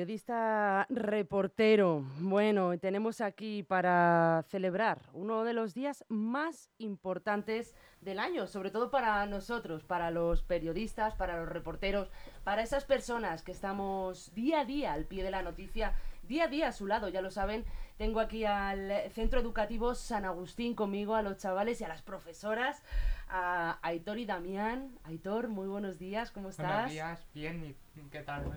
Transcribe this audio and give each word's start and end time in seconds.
periodista 0.00 0.86
reportero. 0.88 2.02
Bueno, 2.20 2.78
tenemos 2.78 3.20
aquí 3.20 3.62
para 3.62 4.42
celebrar 4.48 5.02
uno 5.12 5.44
de 5.44 5.52
los 5.52 5.74
días 5.74 6.06
más 6.08 6.70
importantes 6.78 7.74
del 8.00 8.18
año, 8.18 8.46
sobre 8.46 8.70
todo 8.70 8.90
para 8.90 9.26
nosotros, 9.26 9.84
para 9.84 10.10
los 10.10 10.42
periodistas, 10.42 11.14
para 11.16 11.36
los 11.36 11.50
reporteros, 11.50 12.10
para 12.44 12.62
esas 12.62 12.86
personas 12.86 13.42
que 13.42 13.52
estamos 13.52 14.34
día 14.34 14.60
a 14.60 14.64
día 14.64 14.94
al 14.94 15.04
pie 15.04 15.22
de 15.22 15.32
la 15.32 15.42
noticia, 15.42 15.92
día 16.22 16.44
a 16.44 16.48
día 16.48 16.68
a 16.68 16.72
su 16.72 16.86
lado, 16.86 17.10
ya 17.10 17.20
lo 17.20 17.30
saben. 17.30 17.66
Tengo 17.98 18.20
aquí 18.20 18.46
al 18.46 19.10
Centro 19.10 19.38
Educativo 19.38 19.94
San 19.94 20.24
Agustín 20.24 20.74
conmigo, 20.74 21.14
a 21.14 21.20
los 21.20 21.36
chavales 21.36 21.78
y 21.82 21.84
a 21.84 21.88
las 21.88 22.00
profesoras, 22.00 22.82
a 23.28 23.78
Aitor 23.82 24.18
y 24.18 24.24
Damián. 24.24 24.98
Aitor, 25.04 25.48
muy 25.48 25.68
buenos 25.68 25.98
días, 25.98 26.30
¿cómo 26.30 26.48
estás? 26.48 26.68
Buenos 26.68 26.90
días, 26.92 27.26
bien, 27.34 27.76
¿y 27.94 28.00
qué 28.08 28.22
tal? 28.22 28.50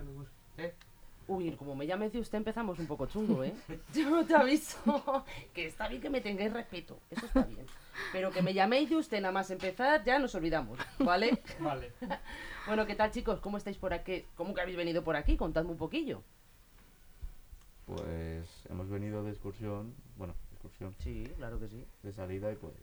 ¿Eh? 0.58 0.74
Uy, 1.28 1.52
como 1.52 1.76
me 1.76 1.88
llame 1.88 2.08
usted 2.08 2.38
empezamos 2.38 2.80
un 2.80 2.88
poco 2.88 3.06
chungo, 3.06 3.44
¿eh? 3.44 3.54
Yo 3.94 4.26
te 4.26 4.36
aviso 4.36 5.26
que 5.54 5.68
está 5.68 5.88
bien 5.88 6.02
que 6.02 6.10
me 6.10 6.22
tengáis 6.22 6.52
respeto, 6.52 7.00
eso 7.10 7.26
está 7.26 7.44
bien. 7.44 7.66
Pero 8.12 8.32
que 8.32 8.42
me 8.42 8.54
llaméis 8.54 8.90
de 8.90 8.96
usted 8.98 9.22
nada 9.22 9.32
más 9.32 9.50
empezar, 9.52 10.04
ya 10.04 10.20
nos 10.20 10.34
olvidamos, 10.36 10.80
¿vale? 11.00 11.42
Vale. 11.60 11.92
Bueno, 12.66 12.86
¿qué 12.86 12.96
tal 12.96 13.12
chicos? 13.12 13.40
¿Cómo 13.40 13.58
estáis 13.58 13.78
por 13.78 13.94
aquí? 13.94 14.26
¿Cómo 14.36 14.54
que 14.54 14.62
habéis 14.62 14.78
venido 14.78 15.04
por 15.04 15.16
aquí? 15.16 15.38
Contadme 15.38 15.72
un 15.72 15.78
poquillo. 15.78 16.22
Pues 17.86 18.48
hemos 18.70 18.90
venido 18.90 19.24
de 19.24 19.32
excursión, 19.32 19.94
bueno, 20.18 20.34
excursión, 20.54 20.96
Sí, 21.00 21.26
claro 21.38 21.60
que 21.60 21.68
sí. 21.68 21.86
de 22.02 22.14
salida 22.14 22.52
y 22.52 22.56
pues 22.56 22.74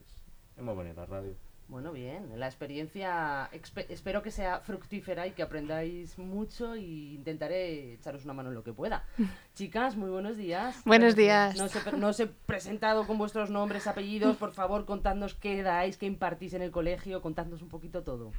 hemos 0.56 0.76
venido 0.76 1.02
a 1.02 1.06
la 1.06 1.06
radio. 1.06 1.34
Bueno, 1.70 1.92
bien, 1.92 2.32
la 2.40 2.46
experiencia 2.46 3.48
expe- 3.52 3.86
espero 3.90 4.22
que 4.22 4.32
sea 4.32 4.58
fructífera 4.58 5.28
y 5.28 5.30
que 5.30 5.42
aprendáis 5.44 6.18
mucho 6.18 6.74
y 6.74 7.14
intentaré 7.14 7.94
echaros 7.94 8.24
una 8.24 8.32
mano 8.32 8.48
en 8.48 8.56
lo 8.56 8.64
que 8.64 8.72
pueda. 8.72 9.04
Chicas, 9.54 9.96
muy 9.96 10.10
buenos 10.10 10.36
días. 10.36 10.82
Buenos 10.84 11.14
días. 11.14 11.56
No 11.56 11.66
os, 11.66 11.76
he, 11.76 11.92
no 11.96 12.08
os 12.08 12.18
he 12.18 12.26
presentado 12.26 13.06
con 13.06 13.18
vuestros 13.18 13.50
nombres, 13.50 13.86
apellidos, 13.86 14.36
por 14.36 14.52
favor, 14.52 14.84
contadnos 14.84 15.34
qué 15.36 15.62
dais, 15.62 15.96
qué 15.96 16.06
impartís 16.06 16.54
en 16.54 16.62
el 16.62 16.72
colegio, 16.72 17.22
contadnos 17.22 17.62
un 17.62 17.68
poquito 17.68 18.02
todo. 18.02 18.32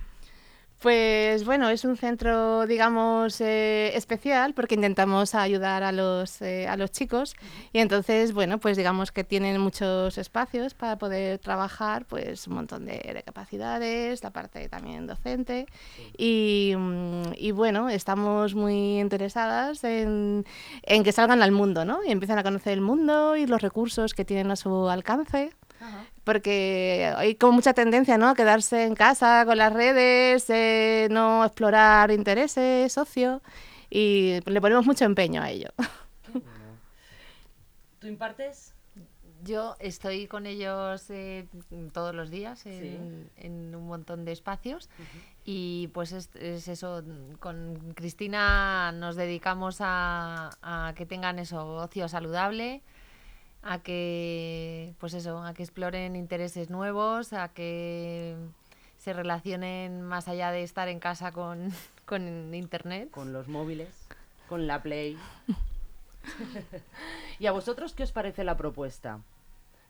Pues 0.82 1.46
bueno, 1.46 1.70
es 1.70 1.86
un 1.86 1.96
centro, 1.96 2.66
digamos, 2.66 3.40
eh, 3.40 3.96
especial 3.96 4.56
porque 4.56 4.74
intentamos 4.74 5.36
ayudar 5.36 5.84
a 5.84 5.92
los, 5.92 6.42
eh, 6.42 6.68
a 6.68 6.76
los 6.76 6.90
chicos. 6.90 7.36
Y 7.72 7.78
entonces, 7.78 8.34
bueno, 8.34 8.58
pues 8.58 8.78
digamos 8.78 9.12
que 9.12 9.24
tienen 9.24 9.62
muchos 9.62 10.18
espacios 10.18 10.74
para 10.74 10.98
poder 10.98 11.38
trabajar, 11.38 12.06
pues 12.06 12.48
un 12.48 12.56
montón 12.56 12.88
de, 12.88 12.98
de 13.14 13.22
capacidades, 13.22 14.24
la 14.24 14.32
parte 14.32 14.68
también 14.70 15.06
docente. 15.06 15.68
Y, 16.18 16.74
mm, 16.76 17.34
y, 17.36 17.52
bueno, 17.52 17.88
estamos 17.88 18.56
muy 18.56 19.00
interesadas 19.00 19.84
en, 19.84 20.48
en 20.82 21.04
que 21.04 21.12
salgan 21.12 21.44
al 21.44 21.52
mundo, 21.52 21.86
¿no? 21.86 22.04
Y 22.04 22.10
empiezan 22.10 22.40
a 22.40 22.44
conocer 22.44 22.74
el 22.74 22.82
mundo 22.82 23.36
y 23.36 23.46
los 23.46 23.62
recursos 23.62 24.16
que 24.16 24.26
tienen 24.26 24.50
a 24.50 24.56
su 24.56 24.90
alcance. 24.90 25.52
Porque 26.24 27.12
hay 27.18 27.36
como 27.36 27.54
mucha 27.54 27.74
tendencia, 27.74 28.18
¿no? 28.18 28.30
A 28.30 28.36
quedarse 28.36 28.86
en 28.86 28.96
casa 28.96 29.44
con 29.46 29.58
las 29.58 29.74
redes, 29.74 30.50
eh, 30.50 31.08
no 31.10 31.44
explorar 31.44 32.12
intereses, 32.12 32.98
ocio, 32.98 33.42
y 33.90 34.40
le 34.46 34.62
ponemos 34.62 34.86
mucho 34.86 35.06
empeño 35.06 35.42
a 35.42 35.50
ello. 35.50 35.70
¿Tú 38.00 38.08
impartes? 38.08 38.74
Yo 39.44 39.76
estoy 39.80 40.28
con 40.28 40.46
ellos 40.46 41.10
eh, 41.10 41.48
todos 41.94 42.14
los 42.14 42.30
días 42.30 42.66
en, 42.68 43.30
en 43.38 43.74
un 43.74 43.88
montón 43.88 44.24
de 44.24 44.32
espacios 44.32 44.88
y 45.44 45.90
pues 45.94 46.12
es, 46.12 46.30
es 46.36 46.68
eso, 46.68 47.04
con 47.40 47.94
Cristina 47.96 48.92
nos 48.92 49.16
dedicamos 49.16 49.78
a, 49.80 50.52
a 50.62 50.94
que 50.96 51.08
tengan 51.08 51.40
eso, 51.40 51.76
ocio 51.78 52.08
saludable, 52.08 52.84
a 53.64 53.80
que 53.80 54.91
pues 55.02 55.16
eso, 55.16 55.44
a 55.44 55.56
que 55.56 55.64
exploren 55.64 56.16
intereses 56.16 56.70
nuevos, 56.70 57.34
a 57.34 57.50
que 57.50 58.38
se 59.00 59.14
relacionen 59.14 60.04
más 60.04 60.28
allá 60.28 60.52
de 60.52 60.62
estar 60.62 60.88
en 60.90 61.00
casa 61.00 61.32
con, 61.32 61.72
con 62.06 62.54
internet. 62.54 63.10
Con 63.10 63.34
los 63.34 63.48
móviles, 63.48 63.90
con 64.48 64.68
la 64.68 64.84
Play. 64.84 65.18
¿Y 67.40 67.48
a 67.48 67.52
vosotros 67.52 67.94
qué 67.94 68.04
os 68.04 68.12
parece 68.12 68.44
la 68.44 68.58
propuesta? 68.58 69.22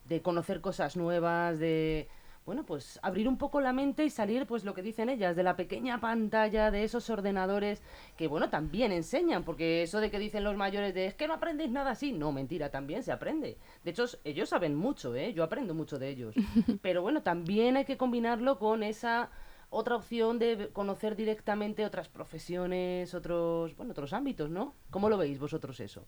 De 0.06 0.22
conocer 0.22 0.62
cosas 0.62 0.96
nuevas, 0.96 1.60
de 1.60 2.08
bueno, 2.46 2.66
pues 2.66 3.00
abrir 3.04 3.28
un 3.28 3.38
poco 3.38 3.62
la 3.62 3.74
mente 3.74 4.04
y 4.04 4.10
salir, 4.10 4.48
pues 4.48 4.64
lo 4.64 4.74
que 4.74 4.82
dicen 4.82 5.10
ellas, 5.10 5.36
de 5.36 5.44
la 5.44 5.56
pequeña 5.56 6.02
pantalla, 6.02 6.72
de 6.72 6.84
esos 6.84 7.10
ordenadores 7.10 7.82
que, 8.18 8.28
bueno, 8.28 8.50
también 8.50 8.92
enseñan, 8.92 9.44
porque 9.44 9.84
eso 9.84 10.00
de 10.00 10.10
que 10.10 10.20
dicen 10.20 10.44
los 10.44 10.58
mayores 10.58 10.94
de 10.94 11.06
es 11.06 11.14
que 11.14 11.28
no 11.28 11.36
aprendéis 11.36 11.72
nada 11.72 11.92
así, 11.92 12.12
no, 12.12 12.32
mentira, 12.32 12.70
también 12.70 13.04
se 13.04 13.12
aprende. 13.12 13.58
De 13.84 13.92
hecho, 13.92 14.06
ellos 14.24 14.50
saben 14.50 14.76
mucho, 14.76 15.16
¿eh? 15.16 15.34
Yo 15.34 15.44
aprendo 15.44 15.74
mucho 15.74 16.00
de 16.00 16.10
ellos. 16.10 16.36
Pero 16.82 17.02
bueno, 17.02 17.22
también 17.22 17.78
hay 17.78 17.86
que 17.86 17.98
combinarlo 17.98 18.58
con 18.58 18.84
esa 18.84 19.30
otra 19.70 19.96
opción 19.96 20.38
de 20.38 20.70
conocer 20.74 21.16
directamente 21.16 21.86
otras 21.86 22.10
profesiones, 22.10 23.14
otros, 23.14 23.76
bueno, 23.78 23.92
otros 23.92 24.14
ámbitos, 24.14 24.50
¿no? 24.50 24.76
¿Cómo 24.90 25.10
lo 25.10 25.18
veis 25.18 25.40
vosotros 25.40 25.80
eso? 25.80 26.06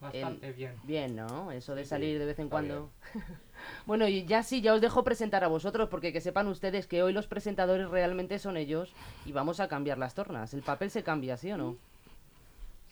Bastante 0.00 0.52
bien. 0.52 0.74
Bien, 0.84 1.16
¿no? 1.16 1.50
Eso 1.50 1.74
de 1.74 1.82
Sí, 1.82 1.90
salir 1.90 2.14
sí, 2.14 2.18
de 2.18 2.26
vez 2.26 2.38
en 2.38 2.48
cuando. 2.48 2.90
bueno, 3.86 4.06
y 4.06 4.24
ya 4.24 4.42
sí, 4.42 4.60
ya 4.60 4.74
os 4.74 4.80
dejo 4.80 5.02
presentar 5.02 5.42
a 5.42 5.48
vosotros, 5.48 5.88
porque 5.88 6.12
que 6.12 6.20
sepan 6.20 6.46
ustedes 6.46 6.86
que 6.86 7.02
hoy 7.02 7.12
los 7.12 7.26
presentadores 7.26 7.88
realmente 7.90 8.38
son 8.38 8.56
ellos 8.56 8.92
y 9.26 9.32
vamos 9.32 9.58
a 9.60 9.66
cambiar 9.68 9.98
las 9.98 10.14
tornas. 10.14 10.54
El 10.54 10.62
papel 10.62 10.90
se 10.90 11.02
cambia, 11.02 11.36
¿sí 11.36 11.50
o 11.50 11.56
no? 11.56 11.76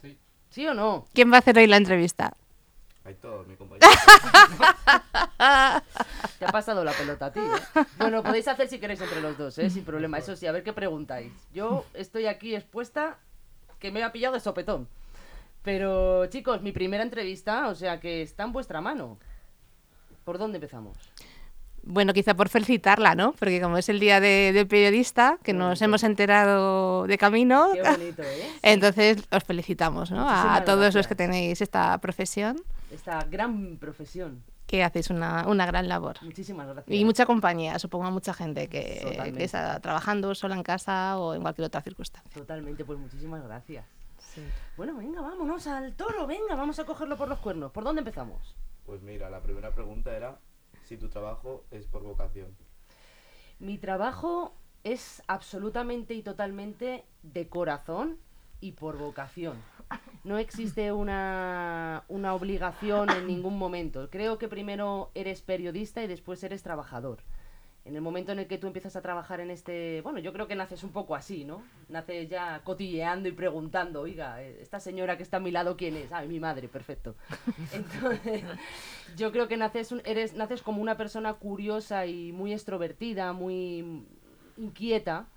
Sí. 0.02 0.18
¿Sí 0.50 0.66
o 0.66 0.74
no? 0.74 1.06
¿Quién 1.12 1.30
va 1.30 1.36
a 1.36 1.38
hacer 1.38 1.56
hoy 1.58 1.68
la 1.68 1.76
entrevista? 1.76 2.34
Hay 3.04 3.14
todo, 3.14 3.44
mi 3.44 3.54
compañero. 3.56 3.86
Te 6.38 6.44
ha 6.44 6.48
pasado 6.50 6.82
la 6.82 6.92
pelota 6.92 7.26
a 7.26 7.32
ti, 7.32 7.38
¿eh? 7.38 7.84
Bueno, 7.98 8.22
podéis 8.24 8.48
hacer 8.48 8.68
si 8.68 8.80
queréis 8.80 9.00
entre 9.00 9.20
los 9.20 9.38
dos, 9.38 9.56
¿eh? 9.58 9.70
Sin 9.70 9.84
problema. 9.84 10.18
Eso 10.18 10.34
sí, 10.34 10.46
a 10.48 10.52
ver 10.52 10.64
qué 10.64 10.72
preguntáis. 10.72 11.32
Yo 11.54 11.84
estoy 11.94 12.26
aquí 12.26 12.56
expuesta 12.56 13.18
que 13.78 13.92
me 13.92 14.02
ha 14.02 14.10
pillado 14.10 14.34
de 14.34 14.40
sopetón. 14.40 14.88
Pero, 15.66 16.26
chicos, 16.26 16.62
mi 16.62 16.70
primera 16.70 17.02
entrevista, 17.02 17.66
o 17.66 17.74
sea 17.74 17.98
que 17.98 18.22
está 18.22 18.44
en 18.44 18.52
vuestra 18.52 18.80
mano. 18.80 19.18
¿Por 20.22 20.38
dónde 20.38 20.58
empezamos? 20.58 20.96
Bueno, 21.82 22.12
quizá 22.12 22.34
por 22.34 22.48
felicitarla, 22.48 23.16
¿no? 23.16 23.32
Porque 23.32 23.60
como 23.60 23.76
es 23.76 23.88
el 23.88 23.98
día 23.98 24.20
de- 24.20 24.52
del 24.52 24.68
periodista, 24.68 25.38
que 25.42 25.52
nos 25.52 25.82
hemos 25.82 26.04
enterado 26.04 27.08
de 27.08 27.18
camino, 27.18 27.66
Qué 27.74 27.82
bonito, 27.82 28.22
¿eh? 28.22 28.48
entonces 28.62 29.24
os 29.32 29.42
felicitamos, 29.42 30.12
¿no? 30.12 30.24
A, 30.28 30.62
todos 30.64 30.94
los 30.94 31.08
que 31.08 31.16
tenéis 31.16 31.60
esta 31.60 31.98
profesión, 31.98 32.62
Esta 32.92 33.24
gran 33.24 33.76
profesión. 33.76 34.44
que 34.68 34.84
hacéis 34.84 35.10
una, 35.10 35.48
una 35.48 35.66
gran 35.66 35.88
labor. 35.88 36.16
Muchísimas 36.22 36.68
gracias. 36.68 36.96
Y 36.96 37.04
mucha 37.04 37.26
compañía, 37.26 37.76
supongo 37.80 38.04
a 38.06 38.10
mucha 38.12 38.32
gente 38.32 38.68
que, 38.68 39.32
que 39.36 39.42
está 39.44 39.80
trabajando 39.80 40.32
sola 40.36 40.54
en 40.54 40.62
casa 40.62 41.18
o 41.18 41.34
en 41.34 41.42
cualquier 41.42 41.66
otra 41.66 41.82
circunstancia. 41.82 42.30
Totalmente, 42.40 42.84
pues 42.84 43.00
muchísimas 43.00 43.42
gracias. 43.42 43.84
Bueno, 44.76 44.96
venga, 44.96 45.20
vámonos 45.20 45.66
al 45.66 45.94
toro, 45.94 46.26
venga, 46.26 46.54
vamos 46.54 46.78
a 46.78 46.84
cogerlo 46.84 47.16
por 47.16 47.28
los 47.28 47.38
cuernos. 47.38 47.72
¿Por 47.72 47.84
dónde 47.84 48.00
empezamos? 48.00 48.56
Pues 48.84 49.02
mira, 49.02 49.30
la 49.30 49.42
primera 49.42 49.74
pregunta 49.74 50.16
era 50.16 50.38
si 50.84 50.96
tu 50.96 51.08
trabajo 51.08 51.64
es 51.70 51.86
por 51.86 52.02
vocación. 52.02 52.56
Mi 53.58 53.78
trabajo 53.78 54.54
es 54.84 55.22
absolutamente 55.26 56.14
y 56.14 56.22
totalmente 56.22 57.04
de 57.22 57.48
corazón 57.48 58.18
y 58.60 58.72
por 58.72 58.98
vocación. 58.98 59.56
No 60.24 60.38
existe 60.38 60.92
una, 60.92 62.04
una 62.08 62.34
obligación 62.34 63.10
en 63.10 63.26
ningún 63.26 63.58
momento. 63.58 64.10
Creo 64.10 64.38
que 64.38 64.48
primero 64.48 65.10
eres 65.14 65.42
periodista 65.42 66.02
y 66.02 66.06
después 66.06 66.42
eres 66.42 66.62
trabajador. 66.62 67.18
En 67.86 67.94
el 67.94 68.02
momento 68.02 68.32
en 68.32 68.40
el 68.40 68.48
que 68.48 68.58
tú 68.58 68.66
empiezas 68.66 68.96
a 68.96 69.00
trabajar 69.00 69.40
en 69.40 69.50
este... 69.50 70.00
Bueno, 70.02 70.18
yo 70.18 70.32
creo 70.32 70.48
que 70.48 70.56
naces 70.56 70.82
un 70.82 70.90
poco 70.90 71.14
así, 71.14 71.44
¿no? 71.44 71.62
Naces 71.88 72.28
ya 72.28 72.62
cotilleando 72.64 73.28
y 73.28 73.32
preguntando, 73.32 74.00
oiga, 74.00 74.42
eh, 74.42 74.58
esta 74.60 74.80
señora 74.80 75.16
que 75.16 75.22
está 75.22 75.36
a 75.36 75.40
mi 75.40 75.52
lado, 75.52 75.76
¿quién 75.76 75.96
es? 75.96 76.10
Ah, 76.10 76.22
mi 76.22 76.40
madre, 76.40 76.66
perfecto. 76.66 77.14
Entonces, 77.72 78.42
yo 79.16 79.30
creo 79.30 79.46
que 79.46 79.56
naces, 79.56 79.94
eres, 80.04 80.34
naces 80.34 80.62
como 80.62 80.82
una 80.82 80.96
persona 80.96 81.34
curiosa 81.34 82.06
y 82.06 82.32
muy 82.32 82.52
extrovertida, 82.52 83.32
muy 83.32 84.04
inquieta, 84.56 85.28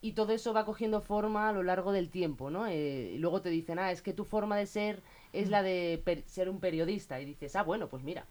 y 0.00 0.12
todo 0.12 0.32
eso 0.32 0.54
va 0.54 0.64
cogiendo 0.64 1.02
forma 1.02 1.50
a 1.50 1.52
lo 1.52 1.62
largo 1.62 1.92
del 1.92 2.08
tiempo, 2.08 2.48
¿no? 2.48 2.66
Eh, 2.66 3.12
y 3.14 3.18
luego 3.18 3.42
te 3.42 3.50
dicen, 3.50 3.78
ah, 3.78 3.92
es 3.92 4.00
que 4.00 4.14
tu 4.14 4.24
forma 4.24 4.56
de 4.56 4.64
ser 4.64 5.02
es 5.34 5.50
la 5.50 5.62
de 5.62 6.02
ser 6.26 6.48
un 6.48 6.60
periodista, 6.60 7.20
y 7.20 7.26
dices, 7.26 7.54
ah, 7.56 7.62
bueno, 7.62 7.88
pues 7.88 8.02
mira, 8.02 8.24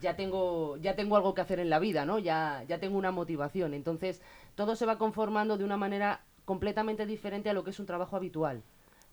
ya 0.00 0.16
tengo, 0.16 0.76
ya 0.78 0.94
tengo 0.96 1.16
algo 1.16 1.34
que 1.34 1.40
hacer 1.40 1.60
en 1.60 1.70
la 1.70 1.78
vida, 1.78 2.04
¿no? 2.04 2.18
Ya, 2.18 2.64
ya 2.68 2.78
tengo 2.80 2.98
una 2.98 3.10
motivación. 3.10 3.74
Entonces, 3.74 4.22
todo 4.54 4.76
se 4.76 4.86
va 4.86 4.98
conformando 4.98 5.56
de 5.58 5.64
una 5.64 5.76
manera 5.76 6.20
completamente 6.44 7.06
diferente 7.06 7.50
a 7.50 7.52
lo 7.54 7.64
que 7.64 7.70
es 7.70 7.80
un 7.80 7.86
trabajo 7.86 8.16
habitual. 8.16 8.62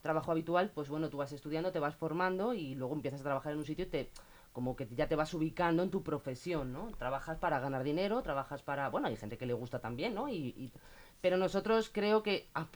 Trabajo 0.02 0.32
habitual, 0.32 0.72
pues 0.74 0.90
bueno, 0.90 1.10
tú 1.10 1.18
vas 1.18 1.32
estudiando, 1.32 1.72
te 1.72 1.80
vas 1.80 1.96
formando 1.96 2.54
y 2.54 2.76
luego 2.76 2.94
empiezas 2.94 3.22
a 3.22 3.24
trabajar 3.24 3.54
en 3.54 3.60
un 3.60 3.66
sitio 3.66 3.86
y 3.86 3.90
te 3.90 4.10
como 4.52 4.76
que 4.76 4.88
ya 4.96 5.08
te 5.08 5.16
vas 5.16 5.34
ubicando 5.34 5.82
en 5.82 5.90
tu 5.90 6.04
profesión, 6.04 6.74
¿no? 6.74 6.92
Trabajas 7.00 7.38
para 7.40 7.60
ganar 7.60 7.84
dinero, 7.84 8.22
trabajas 8.22 8.62
para, 8.62 8.88
bueno, 8.90 9.08
hay 9.08 9.16
gente 9.16 9.36
que 9.38 9.48
le 9.48 9.54
gusta 9.54 9.80
también, 9.80 10.14
¿no? 10.14 10.30
Y, 10.30 10.36
y- 10.36 10.72
pero 11.22 11.38
nosotros 11.38 11.90
creo 11.92 12.22
que 12.22 12.50
ah, 12.54 12.68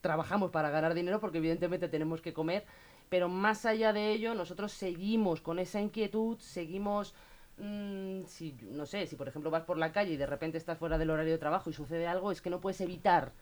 trabajamos 0.00 0.50
para 0.50 0.70
ganar 0.70 0.94
dinero 0.94 1.20
porque 1.20 1.38
evidentemente 1.38 1.88
tenemos 1.88 2.20
que 2.20 2.32
comer, 2.32 2.64
pero 3.08 3.28
más 3.28 3.64
allá 3.66 3.92
de 3.92 4.10
ello, 4.12 4.34
nosotros 4.34 4.72
seguimos 4.72 5.40
con 5.40 5.58
esa 5.58 5.80
inquietud, 5.80 6.38
seguimos, 6.38 7.14
mm, 7.58 8.24
si, 8.26 8.56
no 8.62 8.86
sé, 8.86 9.06
si 9.06 9.16
por 9.16 9.28
ejemplo 9.28 9.50
vas 9.50 9.64
por 9.64 9.78
la 9.78 9.92
calle 9.92 10.12
y 10.12 10.16
de 10.16 10.26
repente 10.26 10.58
estás 10.58 10.78
fuera 10.78 10.98
del 10.98 11.10
horario 11.10 11.32
de 11.32 11.38
trabajo 11.38 11.70
y 11.70 11.72
sucede 11.72 12.06
algo, 12.06 12.32
es 12.32 12.40
que 12.40 12.50
no 12.50 12.60
puedes 12.60 12.80
evitar 12.80 13.32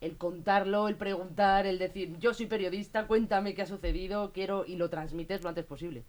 el 0.00 0.16
contarlo, 0.16 0.88
el 0.88 0.96
preguntar, 0.96 1.66
el 1.66 1.78
decir, 1.78 2.16
yo 2.18 2.32
soy 2.32 2.46
periodista, 2.46 3.06
cuéntame 3.06 3.54
qué 3.54 3.62
ha 3.62 3.66
sucedido, 3.66 4.32
quiero, 4.32 4.64
y 4.64 4.76
lo 4.76 4.88
transmites 4.88 5.42
lo 5.42 5.48
antes 5.50 5.66
posible. 5.66 6.04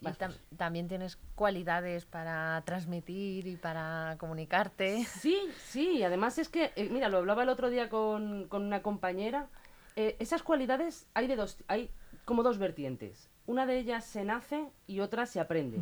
Y 0.00 0.04
tam- 0.04 0.32
también 0.56 0.86
tienes 0.86 1.18
cualidades 1.34 2.04
para 2.04 2.62
transmitir 2.64 3.48
y 3.48 3.56
para 3.56 4.14
comunicarte. 4.18 5.04
Sí, 5.04 5.36
sí, 5.58 6.04
además 6.04 6.38
es 6.38 6.48
que, 6.48 6.70
eh, 6.76 6.88
mira, 6.88 7.08
lo 7.08 7.18
hablaba 7.18 7.42
el 7.42 7.48
otro 7.48 7.68
día 7.68 7.88
con, 7.88 8.46
con 8.48 8.62
una 8.64 8.80
compañera, 8.80 9.48
eh, 9.96 10.14
esas 10.20 10.44
cualidades 10.44 11.08
hay 11.14 11.26
de 11.26 11.34
dos, 11.34 11.56
hay 11.66 11.90
como 12.24 12.44
dos 12.44 12.58
vertientes. 12.58 13.28
Una 13.48 13.66
de 13.66 13.78
ellas 13.78 14.04
se 14.04 14.24
nace 14.24 14.68
y 14.86 15.00
otra 15.00 15.26
se 15.26 15.40
aprende. 15.40 15.78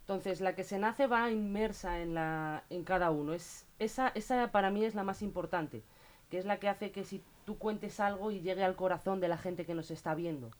Entonces, 0.00 0.40
la 0.40 0.54
que 0.56 0.64
se 0.64 0.78
nace 0.80 1.06
va 1.06 1.30
inmersa 1.30 2.00
en, 2.00 2.14
la, 2.14 2.64
en 2.70 2.82
cada 2.84 3.10
uno. 3.10 3.34
Es, 3.34 3.66
esa, 3.78 4.08
esa 4.14 4.50
para 4.50 4.70
mí 4.70 4.84
es 4.84 4.94
la 4.96 5.04
más 5.04 5.22
importante, 5.22 5.82
que 6.30 6.38
es 6.38 6.44
la 6.44 6.58
que 6.58 6.68
hace 6.68 6.90
que 6.90 7.04
si 7.04 7.22
tú 7.44 7.58
cuentes 7.58 8.00
algo 8.00 8.30
y 8.32 8.40
llegue 8.40 8.64
al 8.64 8.74
corazón 8.76 9.20
de 9.20 9.28
la 9.28 9.36
gente 9.38 9.64
que 9.64 9.74
nos 9.74 9.90
está 9.90 10.14
viendo, 10.14 10.50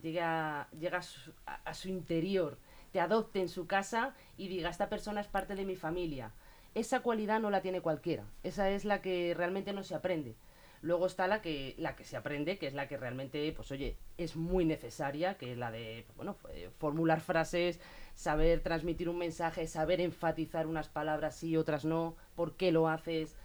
llegue 0.00 0.22
a, 0.22 0.68
llegue 0.78 0.96
a, 0.96 1.02
su, 1.02 1.32
a- 1.46 1.60
a 1.64 1.74
su 1.74 1.88
interior, 1.88 2.56
te 2.92 3.00
adopte 3.00 3.40
en 3.40 3.48
su 3.48 3.66
casa 3.66 4.14
y 4.38 4.48
diga, 4.48 4.70
esta 4.70 4.88
persona 4.88 5.20
es 5.20 5.26
parte 5.26 5.54
de 5.54 5.64
mi 5.66 5.76
familia. 5.76 6.30
Esa 6.74 7.00
cualidad 7.00 7.40
no 7.40 7.50
la 7.50 7.60
tiene 7.60 7.80
cualquiera, 7.80 8.24
esa 8.44 8.70
es 8.70 8.84
la 8.84 9.02
que 9.02 9.34
realmente 9.36 9.72
no 9.72 9.82
se 9.82 9.96
aprende. 9.96 10.36
Luego 10.82 11.06
está 11.06 11.26
la 11.26 11.42
que, 11.42 11.74
la 11.78 11.96
que 11.96 12.04
se 12.04 12.16
aprende, 12.16 12.58
que 12.58 12.66
es 12.66 12.74
la 12.74 12.86
que 12.86 12.96
realmente, 12.96 13.52
pues 13.52 13.70
oye, 13.72 13.96
es 14.16 14.36
muy 14.36 14.64
necesaria, 14.64 15.36
que 15.36 15.52
es 15.52 15.58
la 15.58 15.70
de, 15.70 16.04
pues, 16.06 16.16
bueno, 16.16 16.36
eh, 16.50 16.70
formular 16.78 17.20
frases, 17.20 17.80
saber 18.14 18.60
transmitir 18.60 19.08
un 19.08 19.18
mensaje, 19.18 19.66
saber 19.66 20.00
enfatizar 20.00 20.66
unas 20.66 20.88
palabras 20.88 21.34
sí, 21.34 21.56
otras 21.56 21.84
no, 21.84 22.16
por 22.36 22.54
qué 22.56 22.70
lo 22.70 22.88
haces. 22.88 23.36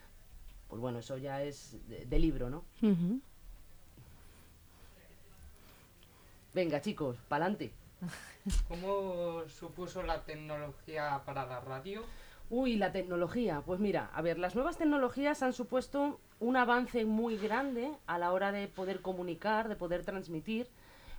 Pues 0.68 0.82
bueno, 0.82 1.00
eso 1.00 1.18
ya 1.18 1.44
es 1.44 1.78
de, 1.88 2.06
de 2.06 2.20
libro, 2.20 2.50
¿no? 2.50 2.64
Venga, 6.54 6.82
chicos, 6.82 7.18
pa'lante. 7.28 7.72
¿Cómo 8.68 9.44
supuso 9.48 10.04
la 10.04 10.24
tecnología 10.24 11.22
para 11.26 11.46
la 11.46 11.62
radio? 11.62 12.04
Uy, 12.50 12.76
la 12.76 12.92
tecnología. 12.92 13.64
Pues 13.66 13.80
mira, 13.80 14.12
a 14.14 14.22
ver, 14.22 14.38
las 14.38 14.56
nuevas 14.56 14.78
tecnologías 14.78 15.42
han 15.42 15.54
supuesto 15.54 16.20
un 16.44 16.58
avance 16.58 17.06
muy 17.06 17.38
grande 17.38 17.90
a 18.06 18.18
la 18.18 18.32
hora 18.34 18.52
de 18.52 18.68
poder 18.68 19.02
comunicar, 19.02 19.70
de 19.70 19.78
poder 19.78 20.04
transmitir, 20.04 20.68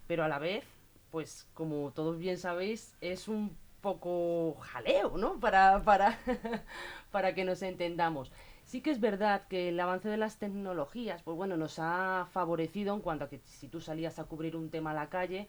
pero 0.06 0.22
a 0.22 0.28
la 0.28 0.38
vez, 0.38 0.64
pues 1.10 1.48
como 1.54 1.92
todos 1.92 2.18
bien 2.18 2.36
sabéis, 2.36 2.94
es 3.00 3.26
un 3.26 3.56
poco 3.80 4.56
jaleo, 4.60 5.16
¿no? 5.16 5.40
Para, 5.40 5.82
para, 5.82 6.18
para 7.10 7.34
que 7.34 7.44
nos 7.44 7.62
entendamos. 7.62 8.32
Sí 8.64 8.82
que 8.82 8.90
es 8.90 9.00
verdad 9.00 9.46
que 9.48 9.70
el 9.70 9.80
avance 9.80 10.08
de 10.10 10.18
las 10.18 10.38
tecnologías, 10.38 11.22
pues 11.22 11.36
bueno, 11.36 11.56
nos 11.56 11.78
ha 11.78 12.26
favorecido 12.30 12.94
en 12.94 13.00
cuanto 13.00 13.24
a 13.24 13.28
que 13.28 13.38
si 13.38 13.68
tú 13.68 13.80
salías 13.80 14.18
a 14.18 14.24
cubrir 14.24 14.56
un 14.56 14.70
tema 14.70 14.90
a 14.90 14.94
la 14.94 15.08
calle, 15.08 15.48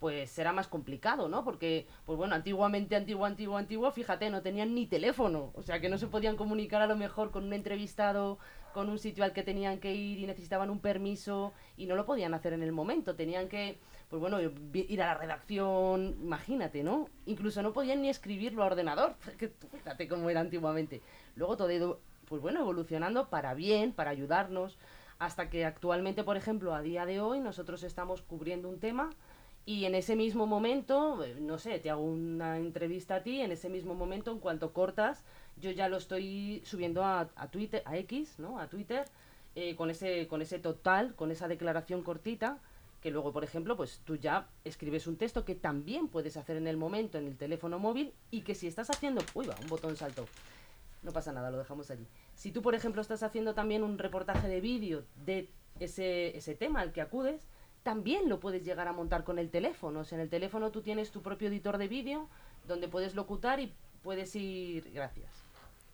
pues 0.00 0.30
será 0.30 0.52
más 0.52 0.68
complicado, 0.68 1.28
¿no? 1.28 1.44
Porque, 1.44 1.86
pues 2.04 2.18
bueno, 2.18 2.34
antiguamente, 2.34 2.94
antiguo, 2.94 3.24
antiguo, 3.24 3.56
antiguo, 3.56 3.90
fíjate, 3.90 4.28
no 4.28 4.42
tenían 4.42 4.74
ni 4.74 4.86
teléfono, 4.86 5.50
o 5.54 5.62
sea 5.62 5.80
que 5.80 5.88
no 5.88 5.96
se 5.96 6.08
podían 6.08 6.36
comunicar 6.36 6.82
a 6.82 6.86
lo 6.86 6.96
mejor 6.96 7.30
con 7.30 7.44
un 7.44 7.54
entrevistado, 7.54 8.38
con 8.74 8.90
un 8.90 8.98
sitio 8.98 9.22
al 9.22 9.32
que 9.32 9.44
tenían 9.44 9.78
que 9.78 9.94
ir 9.94 10.18
y 10.18 10.26
necesitaban 10.26 10.68
un 10.68 10.80
permiso 10.80 11.52
y 11.76 11.86
no 11.86 11.94
lo 11.94 12.04
podían 12.04 12.34
hacer 12.34 12.52
en 12.52 12.62
el 12.62 12.72
momento, 12.72 13.14
tenían 13.14 13.48
que, 13.48 13.78
pues 14.10 14.20
bueno, 14.20 14.38
ir 14.40 15.02
a 15.02 15.06
la 15.06 15.14
redacción, 15.14 16.16
imagínate, 16.20 16.82
¿no? 16.82 17.08
Incluso 17.24 17.62
no 17.62 17.72
podían 17.72 18.02
ni 18.02 18.08
escribirlo 18.08 18.64
a 18.64 18.66
ordenador, 18.66 19.14
fíjate 19.70 20.08
cómo 20.08 20.28
era 20.28 20.40
antiguamente. 20.40 21.02
Luego 21.36 21.56
todo 21.56 21.70
ido, 21.70 22.00
pues 22.26 22.42
bueno, 22.42 22.60
evolucionando 22.60 23.30
para 23.30 23.54
bien, 23.54 23.92
para 23.92 24.10
ayudarnos, 24.10 24.76
hasta 25.20 25.48
que 25.48 25.64
actualmente, 25.64 26.24
por 26.24 26.36
ejemplo, 26.36 26.74
a 26.74 26.82
día 26.82 27.06
de 27.06 27.20
hoy, 27.20 27.38
nosotros 27.38 27.84
estamos 27.84 28.22
cubriendo 28.22 28.68
un 28.68 28.80
tema 28.80 29.10
y 29.66 29.86
en 29.86 29.94
ese 29.94 30.14
mismo 30.14 30.46
momento, 30.46 31.24
eh, 31.24 31.36
no 31.40 31.58
sé, 31.58 31.78
te 31.78 31.90
hago 31.90 32.02
una 32.02 32.58
entrevista 32.58 33.16
a 33.16 33.22
ti, 33.22 33.40
en 33.40 33.50
ese 33.50 33.70
mismo 33.70 33.94
momento, 33.94 34.30
en 34.30 34.40
cuanto 34.40 34.72
cortas, 34.72 35.24
yo 35.56 35.70
ya 35.70 35.88
lo 35.88 35.96
estoy 35.96 36.62
subiendo 36.64 37.04
a, 37.04 37.28
a 37.36 37.48
Twitter, 37.48 37.82
a 37.86 37.96
X, 37.98 38.38
¿no? 38.38 38.58
A 38.58 38.68
Twitter, 38.68 39.04
eh, 39.54 39.76
con 39.76 39.90
ese, 39.90 40.26
con 40.26 40.42
ese 40.42 40.58
total, 40.58 41.14
con 41.14 41.30
esa 41.30 41.48
declaración 41.48 42.02
cortita, 42.02 42.58
que 43.00 43.10
luego, 43.10 43.32
por 43.32 43.44
ejemplo, 43.44 43.76
pues 43.76 44.00
tú 44.04 44.16
ya 44.16 44.48
escribes 44.64 45.06
un 45.06 45.16
texto 45.16 45.44
que 45.44 45.54
también 45.54 46.08
puedes 46.08 46.36
hacer 46.36 46.56
en 46.56 46.66
el 46.66 46.76
momento 46.76 47.18
en 47.18 47.26
el 47.26 47.36
teléfono 47.36 47.78
móvil 47.78 48.14
y 48.30 48.40
que 48.40 48.54
si 48.54 48.66
estás 48.66 48.88
haciendo, 48.90 49.22
uy, 49.34 49.46
va, 49.46 49.54
un 49.60 49.68
botón 49.68 49.96
saltó. 49.96 50.26
No 51.02 51.12
pasa 51.12 51.30
nada, 51.32 51.50
lo 51.50 51.58
dejamos 51.58 51.90
allí. 51.90 52.06
Si 52.34 52.50
tú, 52.50 52.62
por 52.62 52.74
ejemplo, 52.74 53.02
estás 53.02 53.22
haciendo 53.22 53.54
también 53.54 53.82
un 53.82 53.98
reportaje 53.98 54.48
de 54.48 54.62
vídeo 54.62 55.04
de 55.26 55.50
ese, 55.80 56.34
ese 56.36 56.54
tema 56.54 56.80
al 56.80 56.92
que 56.92 57.02
acudes, 57.02 57.46
también 57.82 58.30
lo 58.30 58.40
puedes 58.40 58.64
llegar 58.64 58.88
a 58.88 58.92
montar 58.94 59.22
con 59.22 59.38
el 59.38 59.50
teléfono. 59.50 60.00
O 60.00 60.04
sea, 60.04 60.16
en 60.16 60.22
el 60.22 60.30
teléfono 60.30 60.70
tú 60.70 60.80
tienes 60.80 61.10
tu 61.10 61.20
propio 61.20 61.48
editor 61.48 61.76
de 61.76 61.88
vídeo 61.88 62.28
donde 62.66 62.88
puedes 62.88 63.14
locutar 63.14 63.60
y 63.60 63.74
puedes 64.02 64.34
ir... 64.34 64.90
Gracias. 64.94 65.43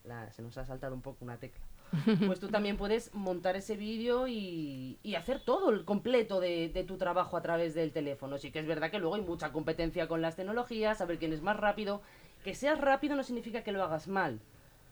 La- 0.05 0.31
se 0.33 0.43
nos 0.43 0.57
ha 0.59 0.65
saltado 0.65 0.95
un 0.95 1.03
poco 1.03 1.25
una 1.25 1.37
tecla. 1.39 1.61
Pues 2.27 2.39
tú 2.41 2.49
también 2.49 2.77
puedes 2.77 3.13
montar 3.15 3.57
ese 3.57 3.77
vídeo 3.77 4.29
y, 4.29 4.99
y 5.03 5.15
hacer 5.17 5.41
todo 5.45 5.71
el 5.71 5.85
completo 5.85 6.39
de, 6.41 6.69
de 6.69 6.85
tu 6.85 6.97
trabajo 6.97 7.37
a 7.37 7.43
través 7.43 7.75
del 7.75 7.93
teléfono. 7.93 8.39
Sí 8.39 8.51
que 8.53 8.61
es 8.61 8.67
verdad 8.67 8.91
que 8.91 8.99
luego 8.99 9.17
hay 9.17 9.23
mucha 9.23 9.51
competencia 9.53 10.07
con 10.09 10.23
las 10.23 10.37
tecnologías, 10.37 10.99
saber 10.99 11.19
quién 11.19 11.33
es 11.33 11.43
más 11.43 11.57
rápido. 11.57 12.01
Que 12.45 12.55
seas 12.55 12.81
rápido 12.81 13.17
no 13.17 13.23
significa 13.25 13.63
que 13.65 13.73
lo 13.73 13.83
hagas 13.83 14.07
mal. 14.09 14.41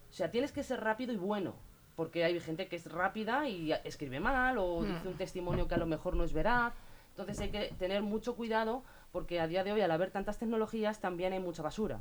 O 0.09 0.13
sea, 0.13 0.29
tienes 0.31 0.51
que 0.51 0.61
ser 0.63 0.81
rápido 0.81 1.13
y 1.13 1.17
bueno. 1.17 1.55
Porque 1.95 2.23
hay 2.23 2.39
gente 2.39 2.67
que 2.67 2.75
es 2.77 2.89
rápida 2.91 3.47
y 3.49 3.71
escribe 3.83 4.19
mal 4.21 4.57
o 4.57 4.83
dice 4.83 5.07
un 5.07 5.15
testimonio 5.17 5.67
que 5.67 5.75
a 5.75 5.77
lo 5.79 5.85
mejor 5.85 6.15
no 6.15 6.23
es 6.23 6.31
veraz. 6.33 6.73
Entonces 7.11 7.39
hay 7.41 7.49
que 7.49 7.73
tener 7.77 8.01
mucho 8.03 8.35
cuidado 8.35 8.83
porque 9.11 9.39
a 9.41 9.47
día 9.47 9.63
de 9.65 9.73
hoy, 9.73 9.81
al 9.81 9.91
haber 9.91 10.09
tantas 10.11 10.37
tecnologías, 10.37 10.99
también 11.01 11.33
hay 11.33 11.39
mucha 11.39 11.61
basura 11.61 11.99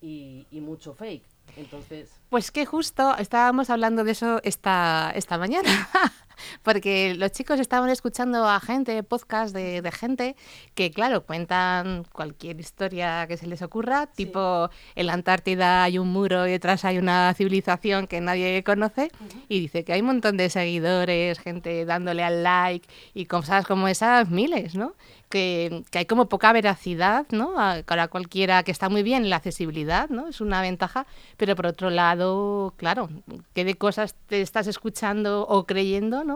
y, 0.00 0.46
y 0.50 0.60
mucho 0.60 0.94
fake. 0.94 1.24
Entonces, 1.56 2.10
Pues 2.30 2.50
que 2.50 2.64
justo 2.66 3.16
estábamos 3.18 3.68
hablando 3.70 4.04
de 4.04 4.12
eso 4.12 4.40
esta, 4.42 5.12
esta 5.14 5.38
mañana, 5.38 5.88
porque 6.62 7.14
los 7.14 7.32
chicos 7.32 7.60
estaban 7.60 7.90
escuchando 7.90 8.48
a 8.48 8.60
gente, 8.60 9.02
podcast 9.02 9.54
de, 9.54 9.82
de 9.82 9.92
gente 9.92 10.36
que, 10.74 10.90
claro, 10.90 11.24
cuentan 11.24 12.04
cualquier 12.12 12.60
historia 12.60 13.26
que 13.26 13.36
se 13.36 13.46
les 13.46 13.62
ocurra, 13.62 14.08
Sí. 14.12 14.24
tipo 14.26 14.70
en 14.94 15.06
la 15.06 15.12
Antártida 15.14 15.82
hay 15.84 15.98
un 15.98 16.12
muro 16.12 16.46
y 16.46 16.50
detrás 16.52 16.84
hay 16.84 16.98
una 16.98 17.32
civilización 17.34 18.06
que 18.06 18.20
nadie 18.20 18.62
conoce, 18.64 19.10
y 19.48 19.60
dice 19.60 19.84
que 19.84 19.92
hay 19.92 20.00
un 20.00 20.06
montón 20.06 20.36
de 20.36 20.48
seguidores, 20.50 21.38
gente 21.38 21.84
dándole 21.84 22.22
al 22.22 22.42
like 22.42 22.88
y 23.14 23.26
cosas 23.26 23.66
como 23.66 23.88
esas, 23.88 24.30
miles, 24.30 24.74
¿no? 24.74 24.94
Que, 25.28 25.82
que 25.90 26.00
hay 26.00 26.04
como 26.06 26.28
poca 26.28 26.52
veracidad, 26.52 27.26
¿no? 27.30 27.54
Para 27.86 28.08
cualquiera 28.08 28.62
que 28.64 28.70
está 28.70 28.88
muy 28.90 29.02
bien 29.02 29.30
la 29.30 29.36
accesibilidad, 29.36 30.08
¿no? 30.10 30.28
Es 30.28 30.40
una 30.40 30.60
ventaja, 30.60 31.06
pero 31.38 31.56
por 31.56 31.66
otro 31.66 31.88
lado, 31.88 32.74
claro, 32.76 33.08
qué 33.54 33.64
de 33.64 33.74
cosas 33.74 34.14
te 34.26 34.42
estás 34.42 34.66
escuchando 34.66 35.46
o 35.48 35.64
creyendo, 35.64 36.24
¿no? 36.24 36.31